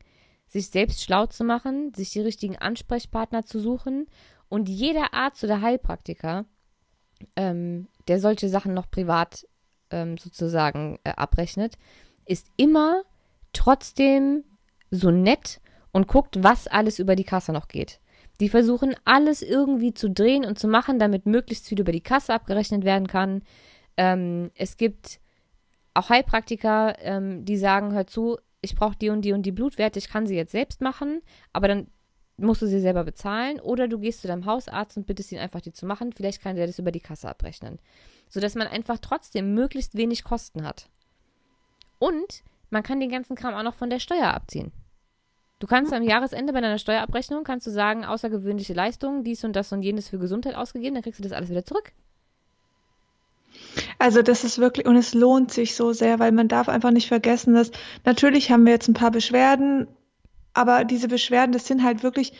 [0.54, 4.06] sich selbst schlau zu machen, sich die richtigen Ansprechpartner zu suchen
[4.48, 6.44] und jeder Arzt oder Heilpraktiker,
[7.34, 9.48] ähm, der solche Sachen noch privat
[9.90, 11.74] ähm, sozusagen äh, abrechnet,
[12.24, 13.02] ist immer
[13.52, 14.44] trotzdem
[14.92, 17.98] so nett und guckt, was alles über die Kasse noch geht.
[18.38, 22.32] Die versuchen alles irgendwie zu drehen und zu machen, damit möglichst viel über die Kasse
[22.32, 23.42] abgerechnet werden kann.
[23.96, 25.18] Ähm, es gibt
[25.94, 29.98] auch Heilpraktiker, ähm, die sagen, hör zu, ich brauche die und die und die Blutwerte,
[29.98, 31.22] ich kann sie jetzt selbst machen,
[31.52, 31.86] aber dann
[32.36, 35.60] musst du sie selber bezahlen oder du gehst zu deinem Hausarzt und bittest ihn einfach,
[35.60, 36.12] die zu machen.
[36.12, 37.78] Vielleicht kann der das über die Kasse abrechnen.
[38.28, 40.88] Sodass man einfach trotzdem möglichst wenig Kosten hat.
[41.98, 44.72] Und man kann den ganzen Kram auch noch von der Steuer abziehen.
[45.60, 49.72] Du kannst am Jahresende bei deiner Steuerabrechnung, kannst du sagen, außergewöhnliche Leistungen, dies und das
[49.72, 51.92] und jenes für Gesundheit ausgegeben, dann kriegst du das alles wieder zurück.
[53.98, 57.08] Also das ist wirklich, und es lohnt sich so sehr, weil man darf einfach nicht
[57.08, 57.70] vergessen, dass
[58.04, 59.86] natürlich haben wir jetzt ein paar Beschwerden,
[60.52, 62.32] aber diese Beschwerden, das sind halt wirklich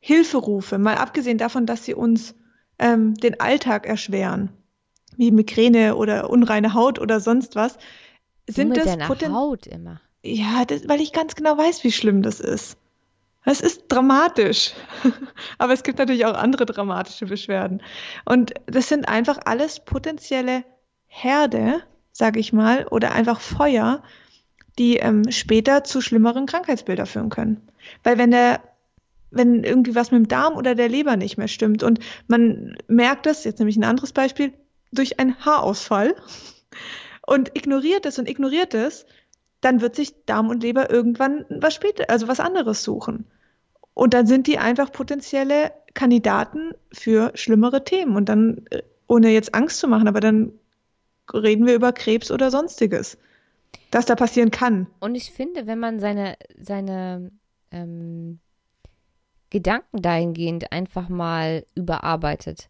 [0.00, 2.34] Hilferufe, mal abgesehen davon, dass sie uns
[2.78, 4.50] ähm, den Alltag erschweren,
[5.16, 7.78] wie Migräne oder unreine Haut oder sonst was.
[8.48, 10.00] Sind du mit das deiner Haut immer?
[10.22, 12.76] Ja, das, weil ich ganz genau weiß, wie schlimm das ist.
[13.46, 14.72] Es ist dramatisch.
[15.58, 17.80] Aber es gibt natürlich auch andere dramatische Beschwerden.
[18.24, 20.64] Und das sind einfach alles potenzielle
[21.06, 21.80] Herde,
[22.10, 24.02] sage ich mal, oder einfach Feuer,
[24.78, 27.68] die ähm, später zu schlimmeren Krankheitsbildern führen können.
[28.02, 28.60] Weil wenn der
[29.30, 33.26] wenn irgendwie was mit dem Darm oder der Leber nicht mehr stimmt und man merkt
[33.26, 34.52] das, jetzt nämlich ein anderes Beispiel,
[34.92, 36.14] durch einen Haarausfall
[37.26, 39.04] und ignoriert es und ignoriert es,
[39.60, 43.26] dann wird sich Darm und Leber irgendwann was später, also was anderes suchen.
[43.96, 48.14] Und dann sind die einfach potenzielle Kandidaten für schlimmere Themen.
[48.14, 50.52] Und dann, äh, ohne jetzt Angst zu machen, aber dann
[51.32, 53.16] reden wir über Krebs oder sonstiges,
[53.90, 54.86] das da passieren kann.
[55.00, 57.30] Und ich finde, wenn man seine, seine
[57.70, 58.38] ähm,
[59.48, 62.68] Gedanken dahingehend einfach mal überarbeitet,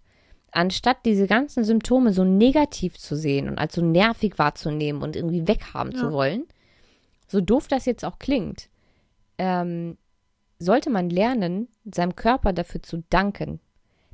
[0.52, 5.48] anstatt diese ganzen Symptome so negativ zu sehen und als so nervig wahrzunehmen und irgendwie
[5.48, 5.98] weghaben ja.
[5.98, 6.44] zu wollen,
[7.26, 8.68] so doof das jetzt auch klingt,
[9.38, 9.98] ähm,
[10.58, 13.60] sollte man lernen, seinem Körper dafür zu danken,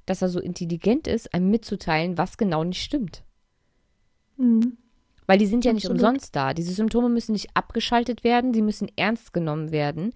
[0.07, 3.23] dass er so intelligent ist, einem mitzuteilen, was genau nicht stimmt.
[4.37, 4.77] Mhm.
[5.27, 5.97] Weil die sind ja Absolut.
[5.97, 6.53] nicht umsonst da.
[6.53, 10.13] Diese Symptome müssen nicht abgeschaltet werden, sie müssen ernst genommen werden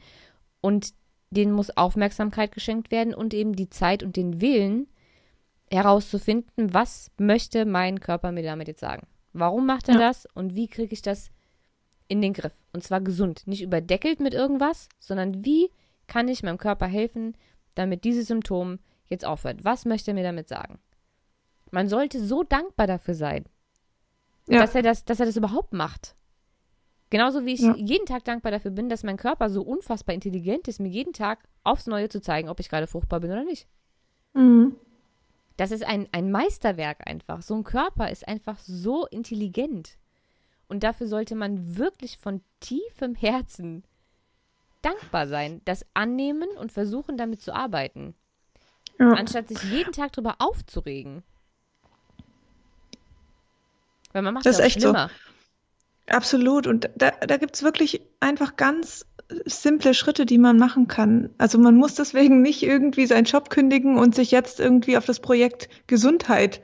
[0.60, 0.94] und
[1.30, 4.88] denen muss Aufmerksamkeit geschenkt werden und eben die Zeit und den Willen
[5.70, 9.06] herauszufinden, was möchte mein Körper mir damit jetzt sagen.
[9.32, 10.00] Warum macht er ja.
[10.00, 11.30] das und wie kriege ich das
[12.08, 12.54] in den Griff?
[12.72, 15.70] Und zwar gesund, nicht überdeckelt mit irgendwas, sondern wie
[16.06, 17.36] kann ich meinem Körper helfen,
[17.74, 19.64] damit dieses Symptom jetzt aufhört?
[19.64, 20.78] Was möchte er mir damit sagen?
[21.70, 23.44] Man sollte so dankbar dafür sein,
[24.48, 24.60] ja.
[24.60, 26.16] dass, er das, dass er das überhaupt macht.
[27.10, 27.74] Genauso wie ich ja.
[27.76, 31.44] jeden Tag dankbar dafür bin, dass mein Körper so unfassbar intelligent ist, mir jeden Tag
[31.62, 33.68] aufs Neue zu zeigen, ob ich gerade fruchtbar bin oder nicht.
[34.34, 34.76] Mhm.
[35.56, 37.42] Das ist ein, ein Meisterwerk einfach.
[37.42, 39.96] So ein Körper ist einfach so intelligent.
[40.68, 43.84] Und dafür sollte man wirklich von tiefem Herzen
[44.86, 48.14] dankbar sein, das annehmen und versuchen, damit zu arbeiten.
[48.98, 49.12] Ja.
[49.12, 51.22] Anstatt sich jeden Tag darüber aufzuregen.
[54.12, 55.08] Weil man macht das ja echt schlimmer.
[55.08, 56.14] So.
[56.14, 56.66] Absolut.
[56.66, 59.04] Und da, da gibt es wirklich einfach ganz
[59.44, 61.30] simple Schritte, die man machen kann.
[61.36, 65.20] Also man muss deswegen nicht irgendwie seinen Job kündigen und sich jetzt irgendwie auf das
[65.20, 66.62] Projekt Gesundheit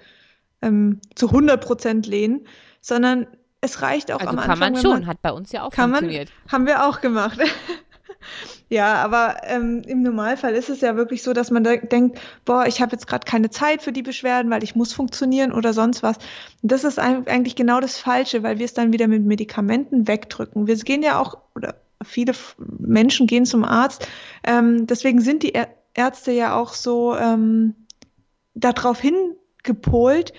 [0.62, 2.46] ähm, zu 100 Prozent lehnen,
[2.80, 3.26] sondern
[3.60, 4.58] es reicht auch also am Anfang.
[4.58, 6.30] kann man schon, man, hat bei uns ja auch funktioniert.
[6.44, 7.38] Man, haben wir auch gemacht.
[8.68, 12.66] Ja, aber ähm, im Normalfall ist es ja wirklich so, dass man da denkt, boah,
[12.66, 16.02] ich habe jetzt gerade keine Zeit für die Beschwerden, weil ich muss funktionieren oder sonst
[16.02, 16.16] was.
[16.62, 20.66] Und das ist eigentlich genau das Falsche, weil wir es dann wieder mit Medikamenten wegdrücken.
[20.66, 24.08] Wir gehen ja auch, oder viele Menschen gehen zum Arzt,
[24.44, 25.52] ähm, deswegen sind die
[25.94, 27.74] Ärzte ja auch so ähm,
[28.54, 30.32] darauf hingepolt,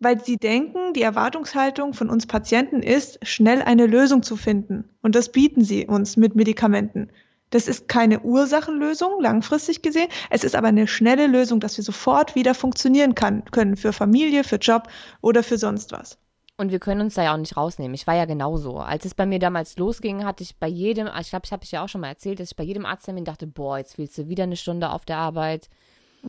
[0.00, 4.88] weil sie denken, die Erwartungshaltung von uns Patienten ist, schnell eine Lösung zu finden.
[5.02, 7.10] Und das bieten sie uns mit Medikamenten.
[7.50, 10.08] Das ist keine Ursachenlösung, langfristig gesehen.
[10.30, 14.44] Es ist aber eine schnelle Lösung, dass wir sofort wieder funktionieren kann, können für Familie,
[14.44, 14.88] für Job
[15.20, 16.16] oder für sonst was.
[16.56, 17.94] Und wir können uns da ja auch nicht rausnehmen.
[17.94, 18.78] Ich war ja genauso.
[18.78, 21.72] Als es bei mir damals losging, hatte ich bei jedem, ich glaube, ich habe ich
[21.72, 24.28] ja auch schon mal erzählt, dass ich bei jedem Arzttermin dachte, boah, jetzt fehlst du
[24.28, 25.68] wieder eine Stunde auf der Arbeit.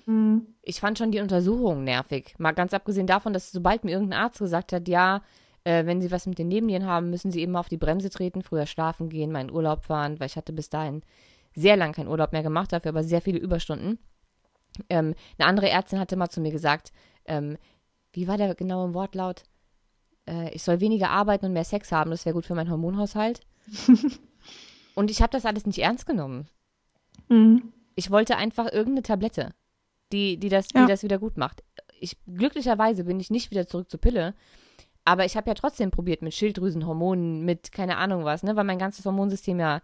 [0.05, 0.47] Mhm.
[0.61, 2.35] Ich fand schon die Untersuchungen nervig.
[2.37, 5.21] Mal ganz abgesehen davon, dass sobald mir irgendein Arzt gesagt hat, ja,
[5.63, 8.41] äh, wenn sie was mit den Nebennieren haben, müssen sie eben auf die Bremse treten,
[8.41, 11.01] früher schlafen gehen, mal in Urlaub fahren, weil ich hatte bis dahin
[11.53, 13.99] sehr lang keinen Urlaub mehr gemacht, dafür aber sehr viele Überstunden.
[14.89, 16.91] Ähm, eine andere Ärztin hatte mal zu mir gesagt,
[17.25, 17.57] ähm,
[18.13, 19.43] wie war der genaue Wortlaut?
[20.27, 23.41] Äh, ich soll weniger arbeiten und mehr Sex haben, das wäre gut für meinen Hormonhaushalt.
[24.95, 26.47] und ich habe das alles nicht ernst genommen.
[27.27, 27.73] Mhm.
[27.95, 29.53] Ich wollte einfach irgendeine Tablette,
[30.11, 30.81] die, die, das, ja.
[30.81, 31.63] die das wieder gut macht.
[31.99, 34.33] Ich, glücklicherweise bin ich nicht wieder zurück zur Pille,
[35.05, 38.79] aber ich habe ja trotzdem probiert mit Schilddrüsenhormonen, mit keine Ahnung was, ne, weil mein
[38.79, 39.81] ganzes Hormonsystem ja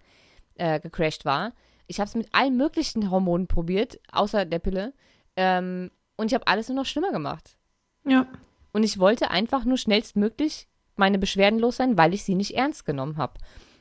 [0.55, 1.53] äh, gecrashed war.
[1.87, 4.93] Ich habe es mit allen möglichen Hormonen probiert, außer der Pille.
[5.35, 7.57] Ähm, und ich habe alles nur noch schlimmer gemacht.
[8.05, 8.27] Ja.
[8.73, 12.85] Und ich wollte einfach nur schnellstmöglich meine Beschwerden los sein, weil ich sie nicht ernst
[12.85, 13.35] genommen habe.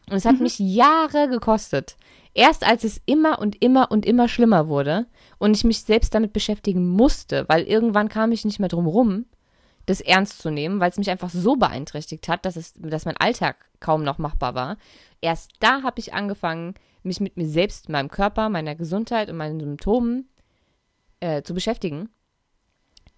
[0.08, 0.42] Und es hat mhm.
[0.42, 1.96] mich Jahre gekostet.
[2.34, 5.06] Erst als es immer und immer und immer schlimmer wurde
[5.38, 9.24] und ich mich selbst damit beschäftigen musste, weil irgendwann kam ich nicht mehr drum rum,
[9.86, 13.16] das ernst zu nehmen, weil es mich einfach so beeinträchtigt hat, dass, es, dass mein
[13.16, 14.76] Alltag kaum noch machbar war.
[15.20, 19.60] Erst da habe ich angefangen, mich mit mir selbst, meinem Körper, meiner Gesundheit und meinen
[19.60, 20.28] Symptomen
[21.20, 22.10] äh, zu beschäftigen,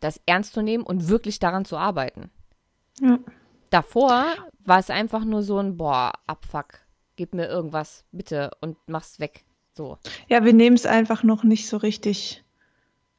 [0.01, 2.31] das ernst zu nehmen und wirklich daran zu arbeiten.
[3.01, 3.19] Ja.
[3.71, 4.27] Davor
[4.65, 6.81] war es einfach nur so ein, boah, Abfuck,
[7.17, 9.45] gib mir irgendwas, bitte, und mach's weg.
[9.75, 9.99] So.
[10.29, 12.45] Ja, wir nehmen es einfach noch nicht so richtig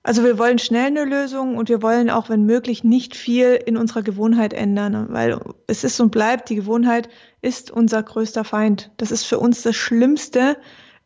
[0.01, 3.75] also wir wollen schnell eine Lösung und wir wollen auch, wenn möglich, nicht viel in
[3.75, 7.09] unserer Gewohnheit ändern, weil es ist und bleibt, die Gewohnheit
[7.41, 8.91] ist unser größter Feind.
[8.97, 10.57] Das ist für uns das Schlimmste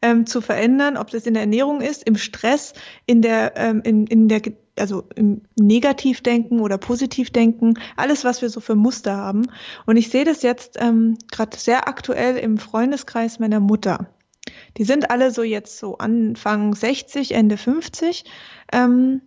[0.02, 2.74] ähm, zu verändern, ob das in der Ernährung ist, im Stress,
[3.06, 4.42] in der, ähm, in, in der,
[4.78, 9.48] also im Negativdenken oder Positivdenken, alles, was wir so für Muster haben.
[9.86, 14.08] Und ich sehe das jetzt ähm, gerade sehr aktuell im Freundeskreis meiner Mutter.
[14.78, 18.26] Die sind alle so jetzt so Anfang 60, Ende 50.
[18.72, 19.22] Ähm,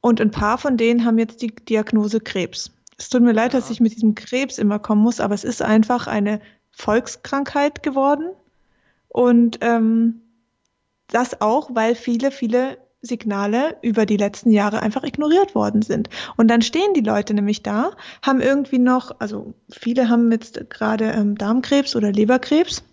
[0.00, 2.72] und ein paar von denen haben jetzt die Diagnose Krebs.
[2.98, 3.60] Es tut mir leid, ja.
[3.60, 8.30] dass ich mit diesem Krebs immer kommen muss, aber es ist einfach eine Volkskrankheit geworden.
[9.08, 10.20] Und ähm,
[11.08, 16.08] das auch, weil viele, viele Signale über die letzten Jahre einfach ignoriert worden sind.
[16.36, 17.90] Und dann stehen die Leute nämlich da,
[18.22, 22.84] haben irgendwie noch, also viele haben jetzt gerade ähm, Darmkrebs oder Leberkrebs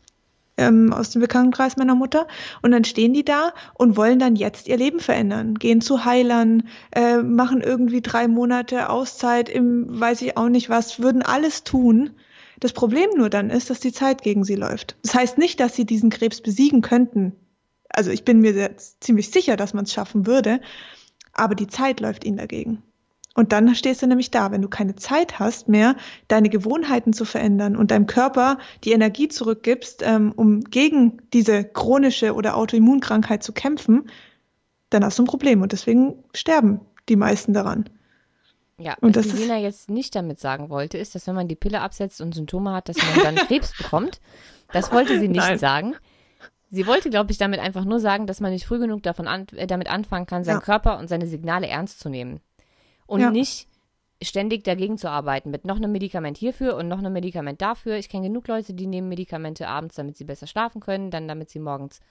[0.58, 2.28] ähm, aus dem Bekanntenkreis meiner Mutter.
[2.62, 6.64] Und dann stehen die da und wollen dann jetzt ihr Leben verändern, gehen zu Heilern,
[6.92, 12.12] äh, machen irgendwie drei Monate Auszeit im, weiß ich auch nicht was, würden alles tun.
[12.60, 14.98] Das Problem nur dann ist, dass die Zeit gegen sie läuft.
[15.04, 17.34] Das heißt nicht, dass sie diesen Krebs besiegen könnten.
[18.00, 20.62] Also ich bin mir ziemlich sicher, dass man es schaffen würde,
[21.34, 22.82] aber die Zeit läuft ihnen dagegen.
[23.36, 25.98] Und dann stehst du nämlich da, wenn du keine Zeit hast mehr,
[26.30, 32.36] deine Gewohnheiten zu verändern und deinem Körper die Energie zurückgibst, ähm, um gegen diese chronische
[32.36, 34.10] oder Autoimmunkrankheit zu kämpfen,
[34.90, 35.62] dann hast du ein Problem.
[35.62, 37.90] Und deswegen sterben die meisten daran.
[38.78, 41.82] Ja, und was Sina jetzt nicht damit sagen wollte, ist, dass wenn man die Pille
[41.82, 44.22] absetzt und Symptome hat, dass man dann Krebs bekommt.
[44.72, 45.60] Das wollte sie nicht Nein.
[45.60, 45.96] sagen.
[46.72, 49.48] Sie wollte, glaube ich, damit einfach nur sagen, dass man nicht früh genug davon an,
[49.56, 50.62] äh, damit anfangen kann, seinen ja.
[50.62, 52.42] Körper und seine Signale ernst zu nehmen
[53.08, 53.32] und ja.
[53.32, 53.68] nicht
[54.22, 57.96] ständig dagegen zu arbeiten mit noch einem Medikament hierfür und noch einem Medikament dafür.
[57.96, 61.50] Ich kenne genug Leute, die nehmen Medikamente abends, damit sie besser schlafen können, dann damit
[61.50, 62.02] sie morgens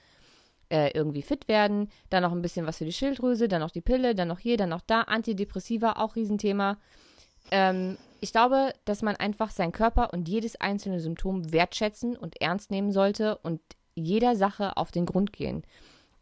[0.70, 3.80] äh, irgendwie fit werden, dann noch ein bisschen was für die Schilddrüse, dann noch die
[3.80, 6.78] Pille, dann noch hier, dann noch da, Antidepressiva, auch Riesenthema.
[7.50, 12.70] Ähm, ich glaube, dass man einfach seinen Körper und jedes einzelne Symptom wertschätzen und ernst
[12.70, 13.60] nehmen sollte und
[13.98, 15.62] jeder Sache auf den Grund gehen.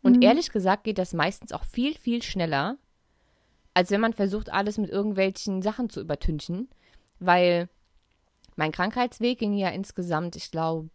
[0.03, 0.23] Und mhm.
[0.23, 2.77] ehrlich gesagt geht das meistens auch viel, viel schneller,
[3.75, 6.69] als wenn man versucht, alles mit irgendwelchen Sachen zu übertünchen.
[7.19, 7.69] Weil
[8.57, 10.91] mein Krankheitsweg ging ja insgesamt, ich glaube,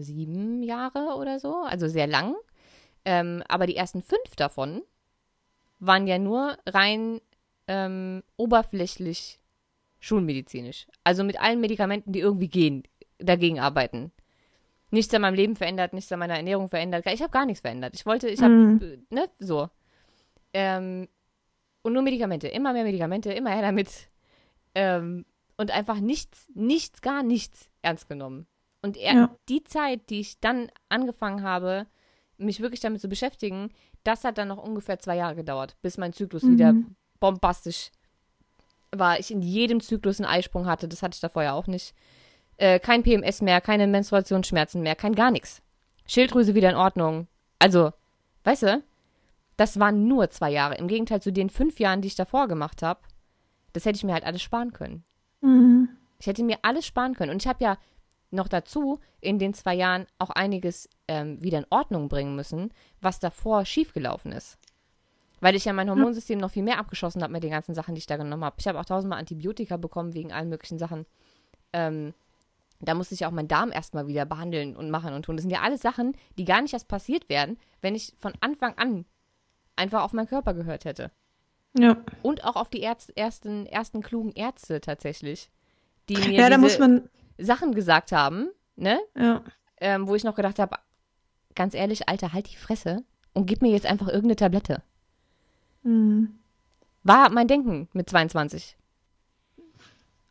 [0.00, 2.36] sieben Jahre oder so, also sehr lang.
[3.04, 4.82] Ähm, aber die ersten fünf davon
[5.80, 7.20] waren ja nur rein
[7.66, 9.40] ähm, oberflächlich
[9.98, 10.86] schulmedizinisch.
[11.04, 12.84] Also mit allen Medikamenten, die irgendwie gehen,
[13.18, 14.12] dagegen arbeiten.
[14.90, 17.06] Nichts an meinem Leben verändert, nichts an meiner Ernährung verändert.
[17.06, 17.94] Ich habe gar nichts verändert.
[17.94, 19.06] Ich wollte, ich habe, mm.
[19.10, 19.68] ne, so.
[20.52, 21.08] Ähm,
[21.82, 24.08] und nur Medikamente, immer mehr Medikamente, immer her damit.
[24.74, 25.24] Ähm,
[25.56, 28.46] und einfach nichts, nichts, gar nichts ernst genommen.
[28.82, 29.36] Und er, ja.
[29.48, 31.86] die Zeit, die ich dann angefangen habe,
[32.38, 33.70] mich wirklich damit zu beschäftigen,
[34.02, 36.52] Das hat dann noch ungefähr zwei Jahre gedauert, bis mein Zyklus mhm.
[36.52, 36.74] wieder
[37.20, 37.90] bombastisch
[38.92, 39.18] war.
[39.20, 40.88] Ich in jedem Zyklus einen Eisprung hatte.
[40.88, 41.94] Das hatte ich da vorher auch nicht.
[42.60, 45.62] Äh, kein PMS mehr, keine Menstruationsschmerzen mehr, kein gar nichts.
[46.06, 47.26] Schilddrüse wieder in Ordnung.
[47.58, 47.94] Also,
[48.44, 48.82] weißt du,
[49.56, 50.74] das waren nur zwei Jahre.
[50.74, 53.00] Im Gegenteil zu den fünf Jahren, die ich davor gemacht habe.
[53.72, 55.04] Das hätte ich mir halt alles sparen können.
[55.40, 55.88] Mhm.
[56.18, 57.30] Ich hätte mir alles sparen können.
[57.32, 57.78] Und ich habe ja
[58.30, 63.20] noch dazu in den zwei Jahren auch einiges ähm, wieder in Ordnung bringen müssen, was
[63.20, 64.58] davor schiefgelaufen ist.
[65.40, 68.00] Weil ich ja mein Hormonsystem noch viel mehr abgeschossen habe mit den ganzen Sachen, die
[68.00, 68.56] ich da genommen habe.
[68.58, 71.06] Ich habe auch tausendmal Antibiotika bekommen wegen allen möglichen Sachen.
[71.72, 72.12] Ähm,
[72.80, 75.36] da musste ich auch meinen Darm erstmal wieder behandeln und machen und tun.
[75.36, 78.74] Das sind ja alles Sachen, die gar nicht erst passiert wären, wenn ich von Anfang
[78.76, 79.04] an
[79.76, 81.10] einfach auf meinen Körper gehört hätte.
[81.78, 81.96] Ja.
[82.22, 85.50] Und auch auf die Ärzte, ersten, ersten klugen Ärzte tatsächlich.
[86.08, 88.98] Die mir ja, da muss man Sachen gesagt haben, ne?
[89.16, 89.44] Ja.
[89.76, 90.76] Ähm, wo ich noch gedacht habe,
[91.54, 94.82] ganz ehrlich, Alter, halt die Fresse und gib mir jetzt einfach irgendeine Tablette.
[95.82, 96.38] Mhm.
[97.02, 98.76] War mein Denken mit 22.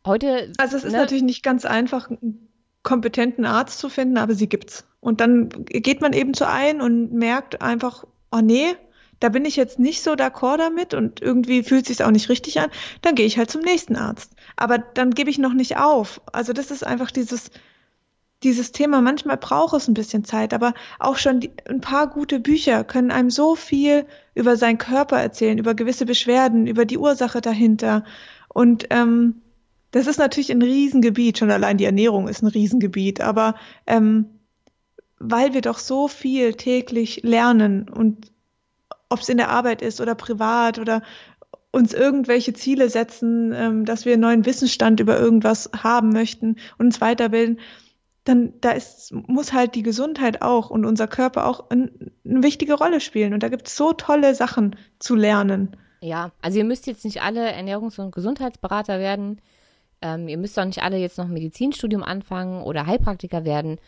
[0.05, 0.51] Heute.
[0.57, 0.99] Also es ist ne?
[0.99, 2.49] natürlich nicht ganz einfach, einen
[2.83, 4.85] kompetenten Arzt zu finden, aber sie gibt's.
[4.99, 8.75] Und dann geht man eben zu ein und merkt einfach, oh nee,
[9.19, 12.59] da bin ich jetzt nicht so d'accord damit und irgendwie fühlt sich auch nicht richtig
[12.59, 12.69] an,
[13.01, 14.31] dann gehe ich halt zum nächsten Arzt.
[14.55, 16.21] Aber dann gebe ich noch nicht auf.
[16.31, 17.51] Also das ist einfach dieses,
[18.43, 19.01] dieses Thema.
[19.01, 23.12] Manchmal braucht es ein bisschen Zeit, aber auch schon die, ein paar gute Bücher können
[23.12, 28.05] einem so viel über seinen Körper erzählen, über gewisse Beschwerden, über die Ursache dahinter.
[28.47, 29.41] Und ähm,
[29.91, 33.56] das ist natürlich ein Riesengebiet, schon allein die Ernährung ist ein Riesengebiet, aber
[33.88, 34.25] ähm,
[35.19, 38.32] weil wir doch so viel täglich lernen und
[39.10, 41.02] ob es in der Arbeit ist oder privat oder
[41.71, 46.88] uns irgendwelche Ziele setzen, ähm, dass wir einen neuen Wissensstand über irgendwas haben möchten und
[46.88, 47.60] uns weiterbilden,
[48.23, 52.73] dann da ist, muss halt die Gesundheit auch und unser Körper auch ein, eine wichtige
[52.73, 53.34] Rolle spielen.
[53.34, 55.75] Und da gibt es so tolle Sachen zu lernen.
[56.02, 59.41] Ja, also ihr müsst jetzt nicht alle Ernährungs- und Gesundheitsberater werden.
[60.01, 63.79] Ähm, ihr müsst auch nicht alle jetzt noch ein Medizinstudium anfangen oder Heilpraktiker werden.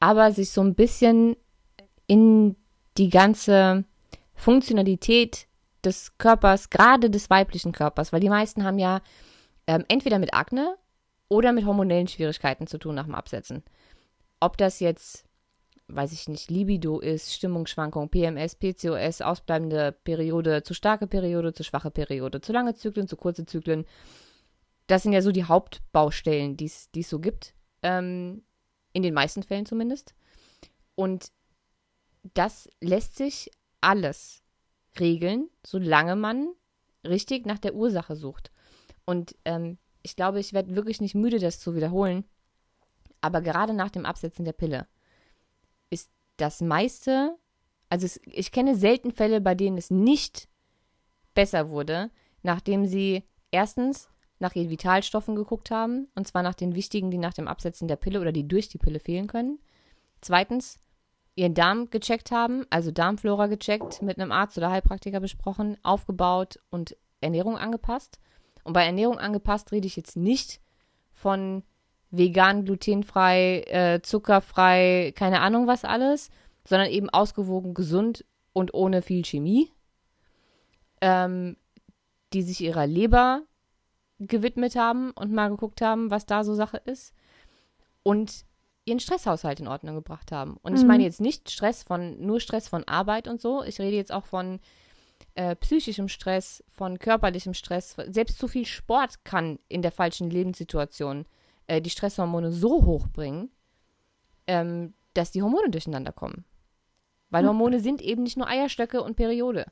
[0.00, 1.36] Aber sich so ein bisschen
[2.06, 2.56] in
[2.98, 3.84] die ganze
[4.34, 5.46] Funktionalität
[5.84, 9.00] des Körpers, gerade des weiblichen Körpers, weil die meisten haben ja
[9.66, 10.76] ähm, entweder mit Akne
[11.28, 13.62] oder mit hormonellen Schwierigkeiten zu tun nach dem Absetzen.
[14.40, 15.24] Ob das jetzt,
[15.88, 21.90] weiß ich nicht, Libido ist, Stimmungsschwankung, PMS, PCOS, ausbleibende Periode, zu starke Periode, zu schwache
[21.90, 23.84] Periode, zu lange Zyklen, zu kurze Zyklen.
[24.86, 27.54] Das sind ja so die Hauptbaustellen, die es so gibt.
[27.82, 28.42] Ähm,
[28.92, 30.14] in den meisten Fällen zumindest.
[30.94, 31.32] Und
[32.32, 34.42] das lässt sich alles
[34.98, 36.54] regeln, solange man
[37.04, 38.50] richtig nach der Ursache sucht.
[39.04, 42.24] Und ähm, ich glaube, ich werde wirklich nicht müde, das zu wiederholen.
[43.20, 44.86] Aber gerade nach dem Absetzen der Pille
[45.90, 47.36] ist das meiste,
[47.88, 50.48] also es, ich kenne selten Fälle, bei denen es nicht
[51.34, 52.10] besser wurde,
[52.42, 54.08] nachdem sie erstens
[54.44, 57.96] nach ihren Vitalstoffen geguckt haben, und zwar nach den wichtigen, die nach dem Absetzen der
[57.96, 59.58] Pille oder die durch die Pille fehlen können.
[60.20, 60.78] Zweitens
[61.34, 66.96] ihren Darm gecheckt haben, also Darmflora gecheckt, mit einem Arzt oder Heilpraktiker besprochen, aufgebaut und
[67.20, 68.20] Ernährung angepasst.
[68.62, 70.60] Und bei Ernährung angepasst rede ich jetzt nicht
[71.12, 71.62] von
[72.10, 76.30] vegan, glutenfrei, äh, zuckerfrei, keine Ahnung was alles,
[76.66, 79.72] sondern eben ausgewogen, gesund und ohne viel Chemie,
[81.00, 81.56] ähm,
[82.32, 83.42] die sich ihrer Leber
[84.26, 87.14] gewidmet haben und mal geguckt haben, was da so Sache ist.
[88.02, 88.44] Und
[88.84, 90.58] ihren Stresshaushalt in Ordnung gebracht haben.
[90.62, 90.78] Und mhm.
[90.78, 93.62] ich meine jetzt nicht Stress von, nur Stress von Arbeit und so.
[93.64, 94.60] Ich rede jetzt auch von
[95.34, 97.96] äh, psychischem Stress, von körperlichem Stress.
[98.08, 101.24] Selbst zu viel Sport kann in der falschen Lebenssituation
[101.66, 103.50] äh, die Stresshormone so hoch bringen,
[104.46, 106.44] ähm, dass die Hormone durcheinander kommen.
[107.30, 107.48] Weil mhm.
[107.48, 109.66] Hormone sind eben nicht nur Eierstöcke und Periode.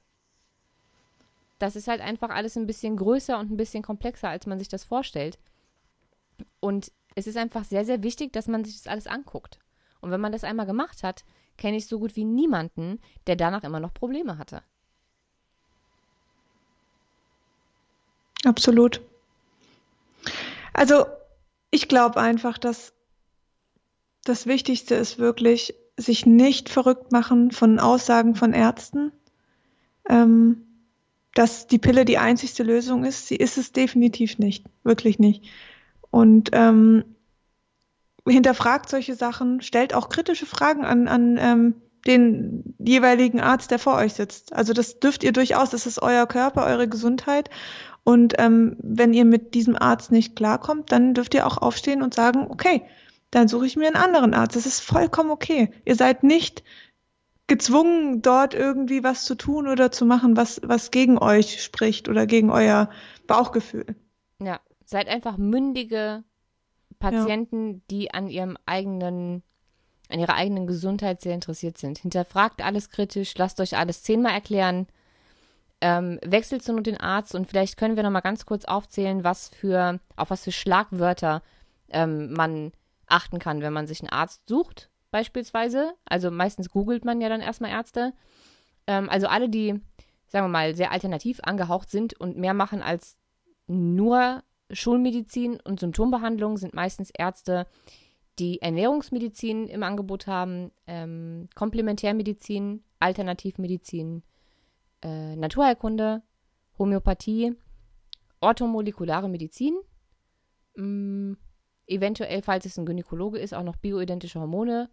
[1.63, 4.67] Das ist halt einfach alles ein bisschen größer und ein bisschen komplexer, als man sich
[4.67, 5.39] das vorstellt.
[6.59, 9.61] Und es ist einfach sehr, sehr wichtig, dass man sich das alles anguckt.
[10.01, 11.25] Und wenn man das einmal gemacht hat,
[11.57, 14.65] kenne ich so gut wie niemanden, der danach immer noch Probleme hatte.
[18.45, 19.01] Absolut.
[20.73, 21.07] Also
[21.71, 22.93] ich glaube einfach, dass
[24.25, 29.13] das Wichtigste ist wirklich, sich nicht verrückt machen von Aussagen von Ärzten,
[30.09, 30.67] ähm,
[31.35, 33.27] dass die Pille die einzigste Lösung ist.
[33.27, 35.45] Sie ist es definitiv nicht, wirklich nicht.
[36.11, 37.05] Und ähm,
[38.27, 41.75] hinterfragt solche Sachen, stellt auch kritische Fragen an, an ähm,
[42.07, 44.53] den jeweiligen Arzt, der vor euch sitzt.
[44.53, 47.49] Also das dürft ihr durchaus, das ist euer Körper, eure Gesundheit.
[48.05, 52.15] Und ähm, wenn ihr mit diesem Arzt nicht klarkommt, dann dürft ihr auch aufstehen und
[52.15, 52.83] sagen, okay,
[53.31, 54.57] dann suche ich mir einen anderen Arzt.
[54.57, 55.71] Das ist vollkommen okay.
[55.85, 56.65] Ihr seid nicht
[57.53, 62.27] gezwungen, dort irgendwie was zu tun oder zu machen, was, was gegen euch spricht oder
[62.27, 62.89] gegen euer
[63.27, 63.95] Bauchgefühl.
[64.41, 66.25] Ja, seid einfach mündige
[66.99, 67.81] Patienten, ja.
[67.91, 69.43] die an ihrem eigenen,
[70.09, 71.99] an ihrer eigenen Gesundheit sehr interessiert sind.
[71.99, 74.87] Hinterfragt alles kritisch, lasst euch alles zehnmal erklären,
[75.83, 79.25] ähm, wechselt zu nur den Arzt und vielleicht können wir noch mal ganz kurz aufzählen,
[79.25, 81.43] was für, auf was für Schlagwörter
[81.91, 82.73] ähm, man
[83.09, 85.95] achten kann, wenn man sich einen Arzt sucht, beispielsweise.
[86.05, 88.13] Also meistens googelt man ja dann erstmal Ärzte.
[88.89, 89.81] Ähm, also alle, die,
[90.27, 93.17] sagen wir mal, sehr alternativ angehaucht sind und mehr machen als
[93.69, 94.43] nur
[94.73, 97.67] Schulmedizin und Symptombehandlung, sind meistens Ärzte,
[98.39, 104.23] die Ernährungsmedizin im Angebot haben, ähm, Komplementärmedizin, Alternativmedizin,
[105.03, 106.23] äh, Naturheilkunde,
[106.79, 107.55] Homöopathie,
[108.41, 109.75] orthomolekulare Medizin,
[110.77, 111.37] mh, mm,
[111.87, 114.89] eventuell, falls es ein Gynäkologe ist, auch noch bioidentische Hormone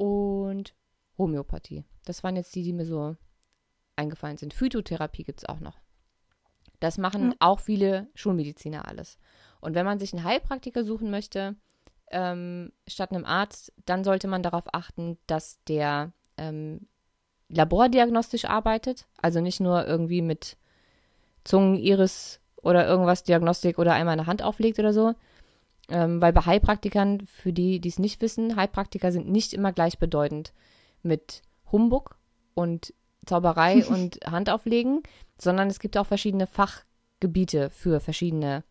[0.00, 0.74] und
[1.18, 1.84] Homöopathie.
[2.06, 3.16] Das waren jetzt die, die mir so
[3.96, 4.54] eingefallen sind.
[4.54, 5.78] Phytotherapie gibt es auch noch.
[6.80, 7.34] Das machen mhm.
[7.38, 9.18] auch viele Schulmediziner alles.
[9.60, 11.54] Und wenn man sich einen Heilpraktiker suchen möchte,
[12.10, 16.88] ähm, statt einem Arzt, dann sollte man darauf achten, dass der ähm,
[17.50, 20.56] labordiagnostisch arbeitet, also nicht nur irgendwie mit
[21.44, 25.14] Zungen, Iris oder irgendwas Diagnostik oder einmal eine Hand auflegt oder so.
[25.90, 30.52] Ähm, weil bei Heilpraktikern, für die, die es nicht wissen, Heilpraktiker sind nicht immer gleichbedeutend
[31.02, 32.16] mit Humbug
[32.54, 32.94] und
[33.26, 35.02] Zauberei und Handauflegen,
[35.38, 38.62] sondern es gibt auch verschiedene Fachgebiete für verschiedene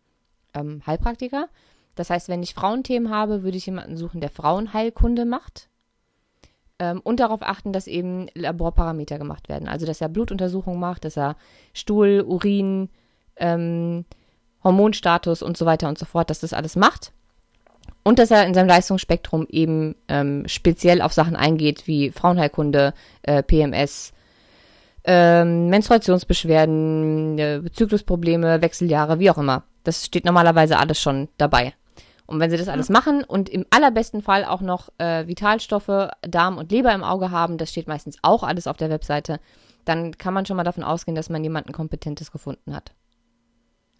[0.54, 1.48] ähm, Heilpraktiker.
[1.94, 5.68] Das heißt, wenn ich Frauenthemen habe, würde ich jemanden suchen, der Frauenheilkunde macht.
[6.78, 9.68] Ähm, und darauf achten, dass eben Laborparameter gemacht werden.
[9.68, 11.36] Also, dass er Blutuntersuchungen macht, dass er
[11.74, 12.88] Stuhl, Urin,
[13.36, 14.06] ähm,
[14.62, 17.12] Hormonstatus und so weiter und so fort, dass das alles macht.
[18.02, 23.42] Und dass er in seinem Leistungsspektrum eben ähm, speziell auf Sachen eingeht, wie Frauenheilkunde, äh,
[23.42, 24.12] PMS,
[25.04, 29.64] ähm, Menstruationsbeschwerden, äh, Zyklusprobleme, Wechseljahre, wie auch immer.
[29.84, 31.74] Das steht normalerweise alles schon dabei.
[32.26, 36.58] Und wenn sie das alles machen und im allerbesten Fall auch noch äh, Vitalstoffe, Darm
[36.58, 39.40] und Leber im Auge haben, das steht meistens auch alles auf der Webseite,
[39.84, 42.92] dann kann man schon mal davon ausgehen, dass man jemanden Kompetentes gefunden hat.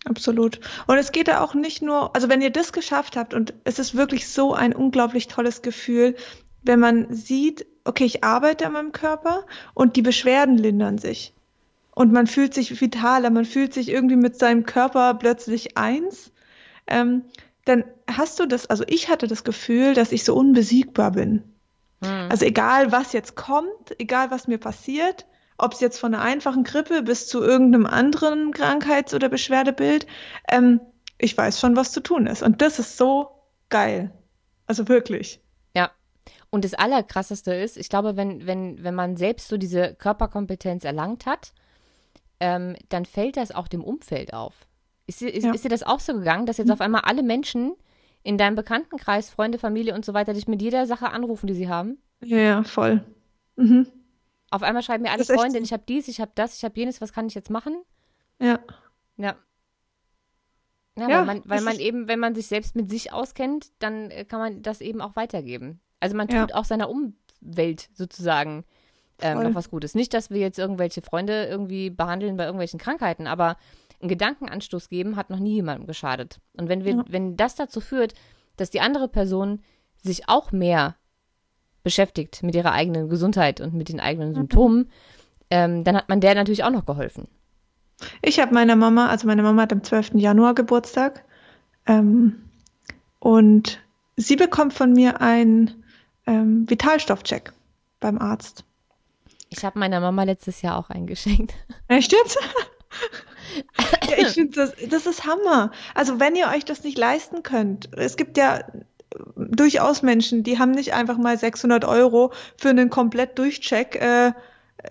[0.04, 0.60] Absolut.
[0.86, 3.78] Und es geht da auch nicht nur, also wenn ihr das geschafft habt und es
[3.78, 6.16] ist wirklich so ein unglaublich tolles Gefühl,
[6.62, 9.44] wenn man sieht, okay, ich arbeite an meinem Körper
[9.74, 11.34] und die Beschwerden lindern sich.
[11.94, 16.32] Und man fühlt sich vitaler, man fühlt sich irgendwie mit seinem Körper plötzlich eins.
[16.86, 17.24] Ähm,
[17.64, 21.42] dann hast du das, also ich hatte das Gefühl, dass ich so unbesiegbar bin.
[22.00, 22.28] Mhm.
[22.30, 25.26] Also egal, was jetzt kommt, egal, was mir passiert,
[25.62, 30.06] ob es jetzt von einer einfachen Grippe bis zu irgendeinem anderen Krankheits- oder Beschwerdebild,
[30.50, 30.80] ähm,
[31.18, 32.42] ich weiß schon, was zu tun ist.
[32.42, 33.28] Und das ist so
[33.68, 34.10] geil.
[34.66, 35.40] Also wirklich.
[35.74, 35.90] Ja.
[36.50, 41.26] Und das Allerkrasseste ist, ich glaube, wenn, wenn, wenn man selbst so diese Körperkompetenz erlangt
[41.26, 41.52] hat,
[42.40, 44.66] ähm, dann fällt das auch dem Umfeld auf.
[45.06, 45.52] Ist, ist, ja.
[45.52, 46.72] ist dir das auch so gegangen, dass jetzt mhm.
[46.72, 47.74] auf einmal alle Menschen
[48.22, 51.68] in deinem Bekanntenkreis, Freunde, Familie und so weiter dich mit jeder Sache anrufen, die sie
[51.68, 51.98] haben?
[52.22, 53.04] Ja, ja voll.
[53.56, 53.86] Mhm.
[54.50, 57.00] Auf einmal schreiben mir alle Freundinnen, ich habe dies, ich habe das, ich habe jenes,
[57.00, 57.82] was kann ich jetzt machen?
[58.40, 58.58] Ja.
[59.16, 59.36] Ja.
[60.98, 64.10] Ja, ja weil, man, weil man eben, wenn man sich selbst mit sich auskennt, dann
[64.10, 65.80] äh, kann man das eben auch weitergeben.
[66.00, 66.56] Also man tut ja.
[66.56, 68.64] auch seiner Umwelt sozusagen
[69.20, 69.94] ähm, noch was Gutes.
[69.94, 73.56] Nicht, dass wir jetzt irgendwelche Freunde irgendwie behandeln bei irgendwelchen Krankheiten, aber
[74.00, 76.40] einen Gedankenanstoß geben hat noch nie jemandem geschadet.
[76.56, 77.04] Und wenn wir, ja.
[77.08, 78.14] wenn das dazu führt,
[78.56, 79.62] dass die andere Person
[80.02, 80.96] sich auch mehr
[81.82, 84.34] beschäftigt mit ihrer eigenen Gesundheit und mit den eigenen mhm.
[84.34, 84.90] Symptomen,
[85.50, 87.28] ähm, dann hat man der natürlich auch noch geholfen.
[88.22, 90.12] Ich habe meiner Mama, also meine Mama hat am 12.
[90.14, 91.24] Januar Geburtstag
[91.86, 92.44] ähm,
[93.18, 93.80] und
[94.16, 95.84] sie bekommt von mir einen
[96.26, 97.52] ähm, Vitalstoffcheck
[97.98, 98.64] beim Arzt.
[99.50, 101.54] Ich habe meiner Mama letztes Jahr auch eingeschenkt.
[101.88, 102.38] Echt jetzt?
[104.08, 105.72] ja, ich finde, das, das ist Hammer.
[105.94, 108.62] Also wenn ihr euch das nicht leisten könnt, es gibt ja
[109.36, 114.32] durchaus Menschen, die haben nicht einfach mal 600 Euro für einen komplett Durchcheck äh,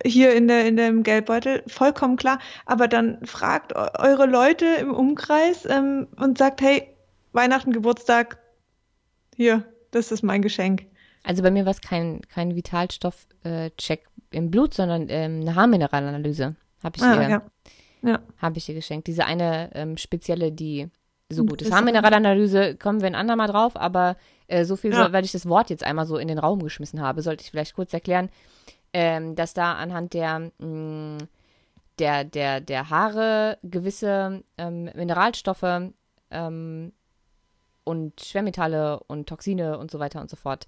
[0.06, 2.40] hier in der in dem Geldbeutel, vollkommen klar.
[2.66, 6.88] Aber dann fragt eure Leute im Umkreis ähm, und sagt, hey,
[7.32, 8.40] Weihnachten, Geburtstag,
[9.36, 10.86] hier, das ist mein Geschenk.
[11.24, 16.56] Also bei mir war es kein, kein Vitalstoff-Check äh, im Blut, sondern ähm, eine Haarmineralanalyse.
[16.84, 17.42] Habe ich ah, ihr ja.
[18.02, 18.20] Ja.
[18.38, 19.08] Habe ich dir geschenkt.
[19.08, 20.90] Diese eine ähm, spezielle, die
[21.32, 21.72] so gut ist.
[21.72, 24.18] Haarmineralanalyse kommen wir ein andermal drauf, aber
[24.48, 25.14] äh, so viel, ja.
[25.14, 27.76] weil ich das Wort jetzt einmal so in den Raum geschmissen habe, sollte ich vielleicht
[27.76, 28.30] kurz erklären,
[28.94, 31.18] ähm, dass da anhand der, mh, mm,
[32.00, 35.92] der, der, der Haare gewisse ähm, Mineralstoffe
[36.32, 36.94] ähm,
[37.84, 40.66] und Schwermetalle und Toxine und so weiter und so fort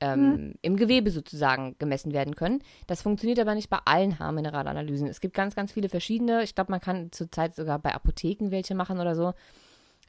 [0.00, 0.54] ähm, mhm.
[0.62, 2.62] im Gewebe sozusagen gemessen werden können.
[2.86, 5.06] Das funktioniert aber nicht bei allen Haarmineralanalysen.
[5.06, 6.42] Es gibt ganz, ganz viele verschiedene.
[6.42, 9.34] Ich glaube, man kann zurzeit sogar bei Apotheken welche machen oder so.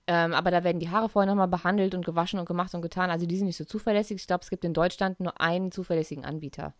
[0.08, 3.10] Ähm, aber da werden die Haare vorher nochmal behandelt und gewaschen und gemacht und getan.
[3.10, 4.18] Also die sind nicht so zuverlässig.
[4.18, 6.74] Ich glaube, es gibt in Deutschland nur einen zuverlässigen Anbieter.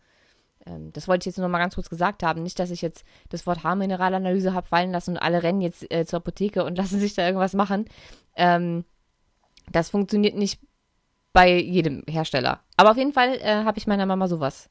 [0.64, 2.42] Ähm, das wollte ich jetzt nur mal ganz kurz gesagt haben.
[2.42, 6.06] Nicht, dass ich jetzt das Wort Haarmineralanalyse habe fallen lassen und alle rennen jetzt äh,
[6.06, 7.86] zur Apotheke und lassen sich da irgendwas machen.
[8.36, 8.84] Ähm,
[9.72, 10.60] das funktioniert nicht
[11.32, 12.60] bei jedem Hersteller.
[12.76, 14.70] Aber auf jeden Fall äh, habe ich meiner Mama sowas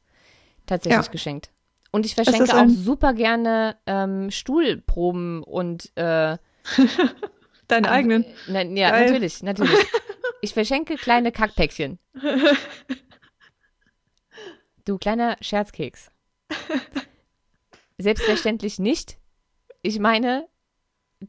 [0.65, 1.11] tatsächlich ja.
[1.11, 1.51] geschenkt.
[1.91, 6.37] Und ich verschenke auch super gerne ähm, Stuhlproben und äh,
[7.67, 8.25] Deine eigenen.
[8.47, 9.05] Na, ja, Geil.
[9.05, 9.79] natürlich, natürlich.
[10.41, 11.97] Ich verschenke kleine Kackpäckchen.
[14.85, 16.11] Du kleiner Scherzkeks.
[17.97, 19.17] Selbstverständlich nicht.
[19.81, 20.47] Ich meine